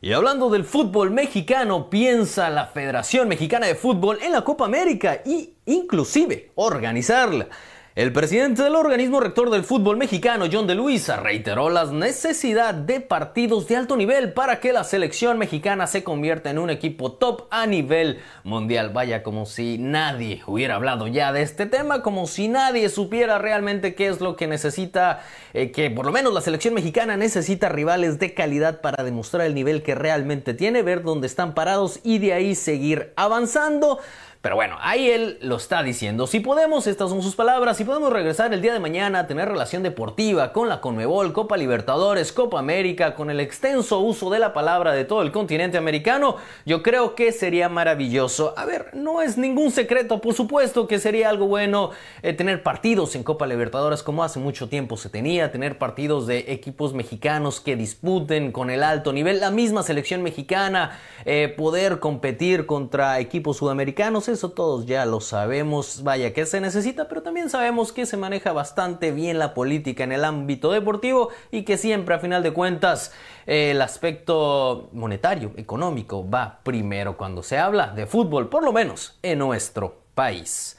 Y 0.00 0.12
hablando 0.12 0.50
del 0.50 0.64
fútbol 0.64 1.10
mexicano, 1.10 1.88
piensa 1.88 2.50
la 2.50 2.66
Federación 2.66 3.26
Mexicana 3.26 3.66
de 3.66 3.74
Fútbol 3.74 4.18
en 4.22 4.32
la 4.32 4.44
Copa 4.44 4.66
América 4.66 5.22
y 5.24 5.54
inclusive 5.64 6.52
organizarla. 6.56 7.48
El 7.96 8.12
presidente 8.12 8.64
del 8.64 8.74
organismo 8.74 9.20
rector 9.20 9.50
del 9.50 9.62
fútbol 9.62 9.96
mexicano, 9.96 10.46
John 10.50 10.66
de 10.66 10.74
Luisa, 10.74 11.16
reiteró 11.16 11.70
la 11.70 11.84
necesidad 11.84 12.74
de 12.74 12.98
partidos 12.98 13.68
de 13.68 13.76
alto 13.76 13.96
nivel 13.96 14.32
para 14.32 14.58
que 14.58 14.72
la 14.72 14.82
selección 14.82 15.38
mexicana 15.38 15.86
se 15.86 16.02
convierta 16.02 16.50
en 16.50 16.58
un 16.58 16.70
equipo 16.70 17.12
top 17.12 17.42
a 17.52 17.66
nivel 17.66 18.18
mundial. 18.42 18.90
Vaya, 18.92 19.22
como 19.22 19.46
si 19.46 19.78
nadie 19.78 20.42
hubiera 20.48 20.74
hablado 20.74 21.06
ya 21.06 21.32
de 21.32 21.42
este 21.42 21.66
tema, 21.66 22.02
como 22.02 22.26
si 22.26 22.48
nadie 22.48 22.88
supiera 22.88 23.38
realmente 23.38 23.94
qué 23.94 24.08
es 24.08 24.20
lo 24.20 24.34
que 24.34 24.48
necesita, 24.48 25.22
eh, 25.52 25.70
que 25.70 25.88
por 25.88 26.04
lo 26.04 26.10
menos 26.10 26.34
la 26.34 26.40
selección 26.40 26.74
mexicana 26.74 27.16
necesita 27.16 27.68
rivales 27.68 28.18
de 28.18 28.34
calidad 28.34 28.80
para 28.80 29.04
demostrar 29.04 29.46
el 29.46 29.54
nivel 29.54 29.84
que 29.84 29.94
realmente 29.94 30.52
tiene, 30.52 30.82
ver 30.82 31.04
dónde 31.04 31.28
están 31.28 31.54
parados 31.54 32.00
y 32.02 32.18
de 32.18 32.32
ahí 32.32 32.56
seguir 32.56 33.12
avanzando. 33.14 34.00
Pero 34.44 34.56
bueno, 34.56 34.76
ahí 34.82 35.08
él 35.08 35.38
lo 35.40 35.56
está 35.56 35.82
diciendo. 35.82 36.26
Si 36.26 36.38
podemos, 36.38 36.86
estas 36.86 37.08
son 37.08 37.22
sus 37.22 37.34
palabras, 37.34 37.78
si 37.78 37.84
podemos 37.84 38.12
regresar 38.12 38.52
el 38.52 38.60
día 38.60 38.74
de 38.74 38.78
mañana 38.78 39.20
a 39.20 39.26
tener 39.26 39.48
relación 39.48 39.82
deportiva 39.82 40.52
con 40.52 40.68
la 40.68 40.82
Conmebol, 40.82 41.32
Copa 41.32 41.56
Libertadores, 41.56 42.30
Copa 42.30 42.58
América, 42.58 43.14
con 43.14 43.30
el 43.30 43.40
extenso 43.40 44.00
uso 44.00 44.28
de 44.28 44.38
la 44.38 44.52
palabra 44.52 44.92
de 44.92 45.06
todo 45.06 45.22
el 45.22 45.32
continente 45.32 45.78
americano, 45.78 46.36
yo 46.66 46.82
creo 46.82 47.14
que 47.14 47.32
sería 47.32 47.70
maravilloso. 47.70 48.52
A 48.58 48.66
ver, 48.66 48.90
no 48.92 49.22
es 49.22 49.38
ningún 49.38 49.70
secreto, 49.70 50.20
por 50.20 50.34
supuesto 50.34 50.86
que 50.86 50.98
sería 50.98 51.30
algo 51.30 51.46
bueno 51.46 51.92
eh, 52.20 52.34
tener 52.34 52.62
partidos 52.62 53.14
en 53.14 53.22
Copa 53.22 53.46
Libertadores 53.46 54.02
como 54.02 54.24
hace 54.24 54.40
mucho 54.40 54.68
tiempo 54.68 54.98
se 54.98 55.08
tenía, 55.08 55.52
tener 55.52 55.78
partidos 55.78 56.26
de 56.26 56.52
equipos 56.52 56.92
mexicanos 56.92 57.60
que 57.60 57.76
disputen 57.76 58.52
con 58.52 58.68
el 58.68 58.82
alto 58.82 59.14
nivel, 59.14 59.40
la 59.40 59.50
misma 59.50 59.82
selección 59.82 60.22
mexicana, 60.22 61.00
eh, 61.24 61.48
poder 61.56 61.98
competir 61.98 62.66
contra 62.66 63.20
equipos 63.20 63.56
sudamericanos 63.56 64.28
eso 64.34 64.50
todos 64.50 64.86
ya 64.86 65.06
lo 65.06 65.20
sabemos, 65.20 66.02
vaya 66.02 66.32
que 66.32 66.46
se 66.46 66.60
necesita, 66.60 67.08
pero 67.08 67.22
también 67.22 67.48
sabemos 67.48 67.92
que 67.92 68.06
se 68.06 68.16
maneja 68.16 68.52
bastante 68.52 69.10
bien 69.10 69.38
la 69.38 69.54
política 69.54 70.04
en 70.04 70.12
el 70.12 70.24
ámbito 70.24 70.70
deportivo 70.70 71.30
y 71.50 71.62
que 71.62 71.78
siempre 71.78 72.14
a 72.14 72.18
final 72.18 72.42
de 72.42 72.52
cuentas 72.52 73.12
el 73.46 73.80
aspecto 73.80 74.90
monetario, 74.92 75.52
económico 75.56 76.28
va 76.28 76.60
primero 76.62 77.16
cuando 77.16 77.42
se 77.42 77.58
habla 77.58 77.88
de 77.88 78.06
fútbol, 78.06 78.48
por 78.48 78.62
lo 78.62 78.72
menos 78.72 79.18
en 79.22 79.38
nuestro 79.38 80.02
país. 80.14 80.78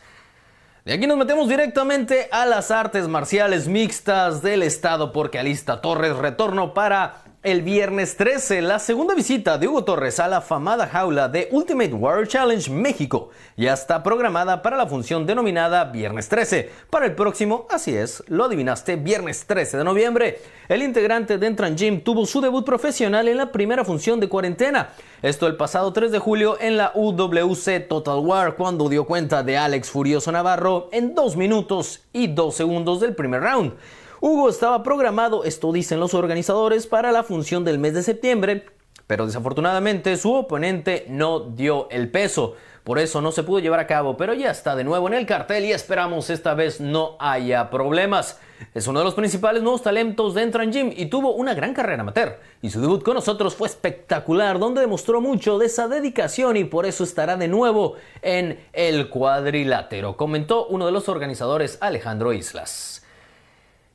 De 0.86 0.94
aquí 0.94 1.08
nos 1.08 1.18
metemos 1.18 1.50
directamente 1.50 2.30
a 2.32 2.46
las 2.46 2.70
artes 2.70 3.08
marciales 3.08 3.68
mixtas 3.68 4.44
del 4.44 4.62
estado 4.62 5.12
porque 5.12 5.40
Alista 5.40 5.82
Torres 5.82 6.16
retorno 6.16 6.76
para 6.76 7.24
el 7.46 7.62
viernes 7.62 8.18
13, 8.18 8.64
la 8.64 8.80
segunda 8.80 9.14
visita 9.14 9.60
de 9.60 9.68
Hugo 9.68 9.84
Torres 9.84 10.20
a 10.20 10.28
la 10.28 10.42
famada 10.42 10.88
jaula 10.88 11.30
de 11.30 11.48
Ultimate 11.52 11.94
Warrior 11.94 12.28
Challenge 12.28 12.72
México 12.72 13.30
ya 13.56 13.74
está 13.74 14.02
programada 14.02 14.64
para 14.64 14.78
la 14.78 14.88
función 14.88 15.28
denominada 15.28 15.84
Viernes 15.84 16.28
13. 16.28 16.72
Para 16.90 17.06
el 17.06 17.14
próximo, 17.14 17.68
así 17.70 17.96
es, 17.96 18.24
lo 18.30 18.46
adivinaste, 18.46 18.96
viernes 18.96 19.46
13 19.46 19.78
de 19.78 19.84
noviembre. 19.84 20.42
El 20.68 20.82
integrante 20.82 21.38
de 21.38 21.46
Entran 21.46 21.78
Gym 21.78 22.02
tuvo 22.02 22.26
su 22.26 22.42
debut 22.42 22.66
profesional 22.66 23.28
en 23.28 23.38
la 23.38 23.52
primera 23.52 23.86
función 23.86 24.20
de 24.20 24.28
cuarentena. 24.28 24.90
Esto 25.22 25.46
el 25.46 25.56
pasado 25.56 25.94
3 25.94 26.12
de 26.12 26.20
julio 26.20 26.58
en 26.60 26.78
la 26.78 26.94
UWC 26.96 27.88
Total 27.88 28.18
War, 28.18 28.56
cuando 28.56 28.90
dio 28.90 29.06
cuenta 29.06 29.44
de 29.44 29.56
Alex 29.56 29.92
Furioso 29.92 30.32
Navarro 30.32 30.90
en 30.92 31.14
2 31.14 31.38
minutos 31.38 32.02
y 32.12 32.26
2 32.26 32.56
segundos 32.56 33.00
del 33.02 33.14
primer 33.14 33.42
round. 33.42 33.74
Hugo 34.22 34.50
estaba 34.50 34.84
programado, 34.84 35.44
esto 35.44 35.72
dicen 35.72 36.00
los 36.00 36.14
organizadores, 36.14 36.88
para 36.88 37.12
la 37.12 37.24
función 37.24 37.64
del 37.64 37.80
mes 37.80 37.94
de 37.94 38.04
septiembre, 38.04 38.66
pero 39.08 39.26
desafortunadamente 39.26 40.16
su 40.18 40.34
oponente 40.34 41.06
no 41.10 41.40
dio 41.40 41.90
el 41.90 42.10
peso. 42.10 42.56
Por 42.84 43.00
eso 43.00 43.20
no 43.20 43.32
se 43.32 43.44
pudo 43.44 43.60
llevar 43.60 43.80
a 43.80 43.88
cabo, 43.88 44.16
pero 44.16 44.34
ya 44.34 44.52
está 44.52 44.76
de 44.76 44.84
nuevo 44.84 45.08
en 45.08 45.16
el 45.16 45.26
cartel 45.26 45.66
y 45.66 45.72
esperamos 45.72 46.30
esta 46.30 46.54
vez 46.54 46.80
no 46.80 47.18
haya 47.20 47.72
problemas. 47.72 48.40
Es 48.74 48.88
uno 48.88 49.00
de 49.00 49.06
los 49.06 49.16
principales 49.16 49.64
nuevos 49.64 49.82
talentos 49.82 50.34
de 50.34 50.44
Entran 50.44 50.72
Gym 50.72 50.94
y 50.96 51.08
tuvo 51.08 51.34
una 51.34 51.56
gran 51.56 51.74
carrera 51.74 52.04
amateur. 52.04 52.40
Y 52.62 52.70
su 52.70 52.80
debut 52.80 53.04
con 53.04 53.16
nosotros 53.16 53.56
fue 53.56 53.68
espectacular, 53.68 54.60
donde 54.60 54.82
demostró 54.82 55.20
mucho 55.20 55.58
de 55.58 55.66
esa 55.66 55.88
dedicación 55.88 56.58
y 56.58 56.64
por 56.64 56.86
eso 56.86 57.04
estará 57.04 57.38
de 57.38 57.48
nuevo 57.48 57.96
en 58.22 58.60
el 58.72 59.10
cuadrilátero, 59.10 60.16
comentó 60.16 60.68
uno 60.68 60.86
de 60.86 60.92
los 60.92 61.10
organizadores 61.10 61.80
Alejandro 61.82 62.34
Islas. 62.34 63.05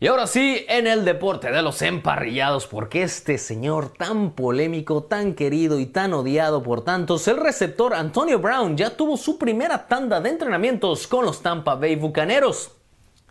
Y 0.03 0.07
ahora 0.07 0.26
sí, 0.26 0.64
en 0.66 0.86
el 0.86 1.05
deporte 1.05 1.51
de 1.51 1.61
los 1.61 1.82
emparrillados, 1.82 2.66
porque 2.66 3.03
este 3.03 3.36
señor 3.36 3.92
tan 3.92 4.30
polémico, 4.30 5.03
tan 5.03 5.34
querido 5.34 5.78
y 5.78 5.84
tan 5.84 6.14
odiado 6.14 6.62
por 6.62 6.82
tantos, 6.82 7.28
el 7.28 7.36
receptor 7.36 7.92
Antonio 7.92 8.38
Brown 8.38 8.78
ya 8.78 8.96
tuvo 8.96 9.18
su 9.18 9.36
primera 9.36 9.86
tanda 9.88 10.18
de 10.22 10.30
entrenamientos 10.30 11.07
con 11.07 11.26
los 11.26 11.42
Tampa 11.42 11.74
Bay 11.74 11.96
Bucaneros. 11.96 12.72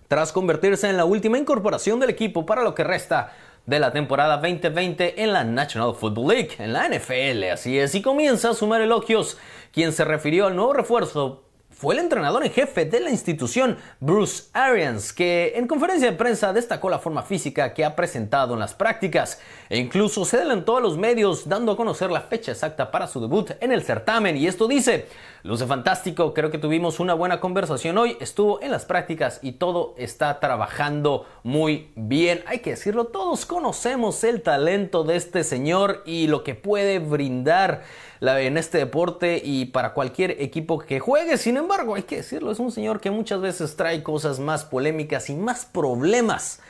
Tras 0.08 0.32
convertirse 0.32 0.88
en 0.88 0.98
la 0.98 1.06
última 1.06 1.40
incorporación 1.40 2.00
del 2.00 2.12
equipo 2.12 2.46
para 2.46 2.62
lo 2.62 2.76
que 2.76 2.84
resta 2.84 3.34
de 3.66 3.80
la 3.80 3.92
temporada 3.92 4.38
2020 4.38 5.24
en 5.24 5.34
la 5.34 5.44
National 5.44 5.96
Football 5.96 6.28
League, 6.28 6.52
en 6.60 6.72
la 6.72 6.88
NFL, 6.88 7.46
así 7.52 7.80
es, 7.80 7.96
y 7.96 8.04
comienza 8.04 8.52
a 8.52 8.54
sumar 8.54 8.82
elogios, 8.82 9.40
quien 9.74 9.92
se 9.92 10.06
refirió 10.06 10.46
al 10.46 10.56
nuevo 10.56 10.74
refuerzo 10.74 11.49
fue 11.80 11.96
el 11.96 12.02
entrenador 12.02 12.44
en 12.44 12.52
jefe 12.52 12.84
de 12.84 13.00
la 13.00 13.10
institución, 13.10 13.78
Bruce 14.02 14.50
Arians, 14.52 15.14
que 15.14 15.54
en 15.56 15.66
conferencia 15.66 16.12
de 16.12 16.18
prensa 16.18 16.52
destacó 16.52 16.90
la 16.90 17.00
forma 17.00 17.24
física 17.24 17.74
que 17.74 17.86
ha 17.86 17.96
presentado 17.96 18.54
en 18.54 18.60
las 18.60 18.74
prácticas 18.74 19.40
e 19.70 19.78
incluso 19.78 20.26
se 20.26 20.36
adelantó 20.36 20.76
a 20.76 20.82
los 20.82 20.98
medios 20.98 21.48
dando 21.48 21.72
a 21.72 21.78
conocer 21.78 22.12
la 22.12 22.20
fecha 22.20 22.52
exacta 22.52 22.92
para 22.92 23.08
su 23.08 23.22
debut 23.22 23.52
en 23.62 23.72
el 23.72 23.82
certamen. 23.82 24.36
Y 24.36 24.48
esto 24.48 24.68
dice, 24.68 25.08
luce 25.44 25.66
fantástico, 25.66 26.34
creo 26.34 26.52
que 26.52 26.58
tuvimos 26.58 27.00
una 27.00 27.14
buena 27.14 27.40
conversación 27.40 27.98
hoy, 27.98 28.18
estuvo 28.20 28.62
en 28.62 28.72
las 28.72 28.86
prácticas 28.86 29.40
y 29.42 29.54
todo 29.54 29.96
está 29.98 30.40
trabajando 30.40 31.26
muy 31.44 31.92
bien. 31.96 32.44
Hay 32.48 32.60
que 32.60 32.72
decirlo, 32.72 33.06
todos 33.06 33.46
conocemos 33.46 34.24
el 34.24 34.42
talento 34.42 35.04
de 35.04 35.16
este 35.16 35.44
señor 35.44 36.04
y 36.06 36.28
lo 36.28 36.44
que 36.44 36.56
puede 36.56 37.00
brindar 37.00 37.84
en 38.22 38.58
este 38.58 38.80
deporte 38.80 39.42
y 39.44 39.66
para 39.66 39.94
cualquier 39.94 40.32
equipo 40.42 40.80
que 40.80 41.00
juegue. 41.00 41.38
Sin 41.38 41.58
embargo, 41.58 41.96
hay 41.96 42.04
que 42.04 42.18
decirlo, 42.18 42.52
es 42.52 42.60
un 42.60 42.72
señor 42.72 43.00
que 43.00 43.12
muchas 43.12 43.40
veces 43.40 43.76
trae 43.76 44.04
cosas 44.04 44.40
más 44.40 44.66
polémicas 44.66 45.30
y 45.30 45.36
más 45.36 45.66
problemas 45.66 46.62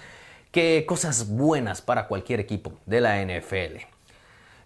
que 0.52 0.86
cosas 0.88 1.30
buenas 1.30 1.82
para 1.82 2.08
cualquier 2.08 2.40
equipo 2.40 2.74
de 2.86 3.02
la 3.02 3.22
NFL. 3.24 3.99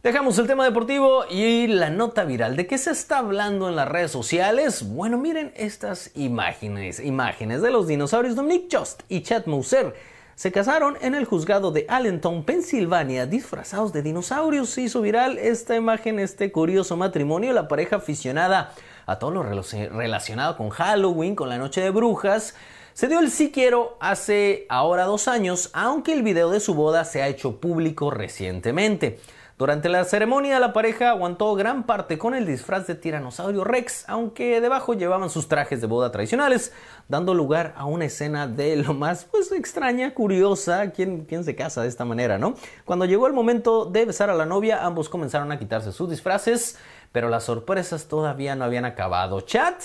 Dejamos 0.03 0.37
el 0.37 0.47
tema 0.47 0.65
deportivo 0.65 1.23
y 1.29 1.65
la 1.67 1.89
nota 1.89 2.25
viral. 2.25 2.57
¿De 2.57 2.67
qué 2.67 2.77
se 2.77 2.91
está 2.91 3.19
hablando 3.19 3.69
en 3.69 3.77
las 3.77 3.87
redes 3.87 4.11
sociales? 4.11 4.83
Bueno, 4.85 5.17
miren 5.17 5.53
estas 5.55 6.11
imágenes. 6.13 6.99
Imágenes 6.99 7.61
de 7.61 7.71
los 7.71 7.87
dinosaurios 7.87 8.35
Dominic 8.35 8.65
Just 8.69 9.03
y 9.07 9.21
Chad 9.21 9.45
Moser. 9.45 9.95
Se 10.35 10.51
casaron 10.51 10.97
en 10.99 11.15
el 11.15 11.23
juzgado 11.23 11.71
de 11.71 11.85
Allentown, 11.87 12.43
Pensilvania, 12.43 13.27
disfrazados 13.27 13.93
de 13.93 14.01
dinosaurios. 14.01 14.71
Se 14.71 14.81
hizo 14.81 14.99
viral 14.99 15.37
esta 15.37 15.77
imagen, 15.77 16.19
este 16.19 16.51
curioso 16.51 16.97
matrimonio. 16.97 17.53
La 17.53 17.69
pareja 17.69 17.95
aficionada 17.95 18.73
a 19.05 19.19
todo 19.19 19.31
lo 19.31 19.43
relacionado 19.43 20.57
con 20.57 20.69
Halloween, 20.69 21.33
con 21.33 21.47
la 21.47 21.57
noche 21.57 21.79
de 21.79 21.91
brujas. 21.91 22.55
Se 22.91 23.07
dio 23.07 23.21
el 23.21 23.31
sí 23.31 23.53
quiero 23.53 23.95
hace 24.01 24.65
ahora 24.67 25.05
dos 25.05 25.29
años, 25.29 25.69
aunque 25.71 26.11
el 26.11 26.23
video 26.23 26.49
de 26.51 26.59
su 26.59 26.75
boda 26.75 27.05
se 27.05 27.21
ha 27.21 27.29
hecho 27.29 27.61
público 27.61 28.11
recientemente. 28.11 29.21
Durante 29.55 29.87
la 29.87 30.03
ceremonia 30.03 30.59
la 30.59 30.73
pareja 30.73 31.11
aguantó 31.11 31.53
gran 31.53 31.83
parte 31.83 32.17
con 32.17 32.33
el 32.33 32.47
disfraz 32.47 32.87
de 32.87 32.95
tiranosaurio 32.95 33.63
Rex, 33.63 34.03
aunque 34.07 34.59
debajo 34.59 34.95
llevaban 34.95 35.29
sus 35.29 35.47
trajes 35.47 35.79
de 35.79 35.85
boda 35.85 36.11
tradicionales, 36.11 36.73
dando 37.07 37.35
lugar 37.35 37.75
a 37.77 37.85
una 37.85 38.05
escena 38.05 38.47
de 38.47 38.77
lo 38.77 38.95
más 38.95 39.25
pues 39.25 39.51
extraña, 39.51 40.15
curiosa, 40.15 40.89
¿quién, 40.89 41.25
quién 41.25 41.43
se 41.43 41.55
casa 41.55 41.83
de 41.83 41.87
esta 41.87 42.03
manera, 42.03 42.39
no? 42.39 42.55
Cuando 42.83 43.05
llegó 43.05 43.27
el 43.27 43.33
momento 43.33 43.85
de 43.85 44.05
besar 44.05 44.31
a 44.31 44.33
la 44.33 44.47
novia, 44.47 44.83
ambos 44.83 45.07
comenzaron 45.07 45.51
a 45.51 45.59
quitarse 45.59 45.91
sus 45.91 46.09
disfraces, 46.09 46.79
pero 47.11 47.29
las 47.29 47.43
sorpresas 47.43 48.07
todavía 48.07 48.55
no 48.55 48.65
habían 48.65 48.85
acabado. 48.85 49.41
Chat 49.41 49.83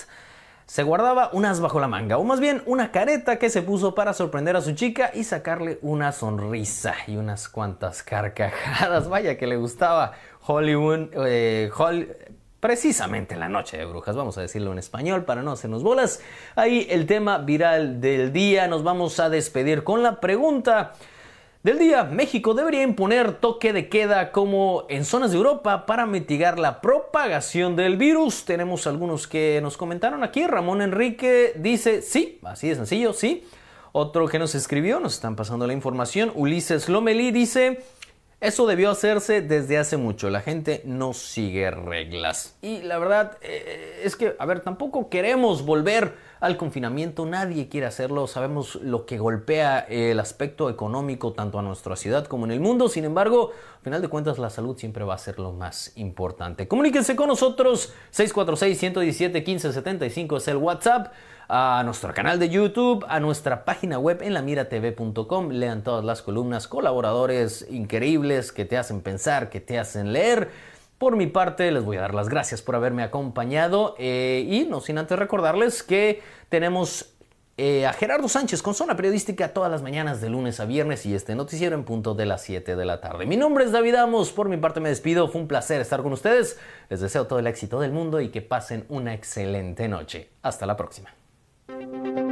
se 0.69 0.83
guardaba 0.83 1.31
unas 1.33 1.61
bajo 1.61 1.79
la 1.79 1.87
manga, 1.87 2.19
o 2.19 2.23
más 2.23 2.39
bien 2.39 2.61
una 2.67 2.91
careta 2.91 3.39
que 3.39 3.49
se 3.49 3.63
puso 3.63 3.95
para 3.95 4.13
sorprender 4.13 4.55
a 4.55 4.61
su 4.61 4.73
chica 4.73 5.09
y 5.15 5.23
sacarle 5.23 5.79
una 5.81 6.11
sonrisa 6.11 6.93
y 7.07 7.15
unas 7.15 7.49
cuantas 7.49 8.03
carcajadas. 8.03 9.09
Vaya 9.09 9.35
que 9.35 9.47
le 9.47 9.57
gustaba 9.57 10.11
Hollywood, 10.45 11.09
eh, 11.25 11.71
precisamente 12.59 13.33
en 13.33 13.39
la 13.39 13.49
noche 13.49 13.77
de 13.77 13.85
brujas, 13.85 14.15
vamos 14.15 14.37
a 14.37 14.41
decirlo 14.41 14.71
en 14.71 14.77
español 14.77 15.25
para 15.25 15.41
no 15.41 15.53
hacernos 15.53 15.81
bolas. 15.81 16.21
Ahí 16.55 16.85
el 16.91 17.07
tema 17.07 17.39
viral 17.39 17.99
del 17.99 18.31
día, 18.31 18.67
nos 18.67 18.83
vamos 18.83 19.19
a 19.19 19.31
despedir 19.31 19.83
con 19.83 20.03
la 20.03 20.19
pregunta 20.19 20.93
del 21.63 21.77
día, 21.77 22.05
México 22.05 22.53
debería 22.53 22.83
imponer 22.83 23.33
toque 23.33 23.73
de 23.73 23.89
queda 23.89 24.31
como 24.31 24.85
en 24.87 25.03
zonas 25.03 25.31
de 25.31 25.37
Europa 25.37 25.85
para 25.85 26.05
mitigar 26.05 26.57
la 26.57 26.79
propagación 26.79 27.75
del 27.75 27.97
virus. 27.97 28.45
Tenemos 28.45 28.87
algunos 28.87 29.27
que 29.27 29.59
nos 29.61 29.75
comentaron 29.75 30.23
aquí. 30.23 30.47
Ramón 30.47 30.81
Enrique 30.81 31.53
dice, 31.57 32.01
sí, 32.01 32.39
así 32.43 32.69
de 32.69 32.75
sencillo, 32.75 33.11
sí. 33.11 33.43
Otro 33.91 34.27
que 34.27 34.39
nos 34.39 34.55
escribió, 34.55 35.01
nos 35.01 35.15
están 35.15 35.35
pasando 35.35 35.67
la 35.67 35.73
información. 35.73 36.31
Ulises 36.33 36.87
Lomelí 36.87 37.31
dice, 37.31 37.83
eso 38.41 38.67
debió 38.67 38.89
hacerse 38.89 39.41
desde 39.41 39.77
hace 39.77 39.97
mucho. 39.97 40.29
La 40.29 40.39
gente 40.39 40.81
no 40.85 41.11
sigue 41.13 41.69
reglas. 41.71 42.55
Y 42.61 42.81
la 42.83 42.97
verdad 42.97 43.37
eh, 43.41 44.03
es 44.05 44.15
que, 44.15 44.33
a 44.39 44.45
ver, 44.45 44.61
tampoco 44.61 45.09
queremos 45.09 45.65
volver 45.65 46.13
al 46.39 46.55
confinamiento. 46.55 47.25
Nadie 47.25 47.67
quiere 47.67 47.87
hacerlo. 47.87 48.27
Sabemos 48.27 48.75
lo 48.75 49.05
que 49.05 49.17
golpea 49.17 49.79
el 49.79 50.21
aspecto 50.21 50.69
económico 50.69 51.33
tanto 51.33 51.59
a 51.59 51.61
nuestra 51.61 51.97
ciudad 51.97 52.27
como 52.27 52.45
en 52.45 52.51
el 52.51 52.61
mundo. 52.61 52.87
Sin 52.87 53.03
embargo, 53.03 53.51
al 53.79 53.83
final 53.83 54.01
de 54.01 54.07
cuentas, 54.07 54.39
la 54.39 54.49
salud 54.49 54.77
siempre 54.77 55.03
va 55.03 55.15
a 55.15 55.17
ser 55.17 55.37
lo 55.37 55.51
más 55.51 55.91
importante. 55.97 56.69
Comuníquense 56.69 57.17
con 57.17 57.27
nosotros. 57.27 57.91
646-117-1575 58.13 60.37
es 60.37 60.47
el 60.47 60.55
WhatsApp 60.55 61.11
a 61.49 61.81
nuestro 61.83 62.13
canal 62.13 62.37
de 62.37 62.49
YouTube, 62.49 63.03
a 63.09 63.19
nuestra 63.19 63.65
página 63.65 63.97
web 63.97 64.21
en 64.21 64.35
lamiratv.com. 64.35 65.49
Lean 65.49 65.83
todas 65.83 66.05
las 66.05 66.21
columnas, 66.21 66.67
colaboradores 66.67 67.65
increíbles 67.71 68.51
que 68.51 68.65
te 68.65 68.77
hacen 68.77 69.01
pensar, 69.01 69.49
que 69.49 69.59
te 69.59 69.79
hacen 69.79 70.13
leer. 70.13 70.51
Por 70.99 71.15
mi 71.15 71.25
parte, 71.25 71.71
les 71.71 71.83
voy 71.83 71.97
a 71.97 72.01
dar 72.01 72.13
las 72.13 72.29
gracias 72.29 72.61
por 72.61 72.75
haberme 72.75 73.01
acompañado 73.01 73.95
eh, 73.97 74.45
y 74.47 74.65
no 74.65 74.79
sin 74.79 74.99
antes 74.99 75.17
recordarles 75.17 75.81
que 75.81 76.21
tenemos 76.49 77.15
eh, 77.57 77.87
a 77.87 77.93
Gerardo 77.93 78.29
Sánchez 78.29 78.61
con 78.61 78.75
Zona 78.75 78.95
Periodística 78.95 79.51
todas 79.51 79.71
las 79.71 79.81
mañanas 79.81 80.21
de 80.21 80.29
lunes 80.29 80.59
a 80.59 80.65
viernes 80.65 81.05
y 81.05 81.15
este 81.15 81.35
noticiero 81.35 81.75
en 81.75 81.83
punto 81.83 82.13
de 82.13 82.27
las 82.27 82.43
7 82.43 82.75
de 82.75 82.85
la 82.85 83.01
tarde. 83.01 83.25
Mi 83.25 83.37
nombre 83.37 83.65
es 83.65 83.71
David 83.71 83.95
Amos, 83.95 84.31
por 84.31 84.49
mi 84.49 84.57
parte 84.57 84.81
me 84.81 84.89
despido, 84.89 85.27
fue 85.29 85.41
un 85.41 85.47
placer 85.47 85.81
estar 85.81 86.03
con 86.03 86.13
ustedes, 86.13 86.59
les 86.89 87.01
deseo 87.01 87.25
todo 87.25 87.39
el 87.39 87.47
éxito 87.47 87.79
del 87.79 87.91
mundo 87.91 88.21
y 88.21 88.29
que 88.29 88.41
pasen 88.41 88.85
una 88.87 89.13
excelente 89.13 89.87
noche. 89.87 90.29
Hasta 90.41 90.65
la 90.65 90.77
próxima. 90.77 91.18
Thank 91.91 92.17
you. 92.17 92.28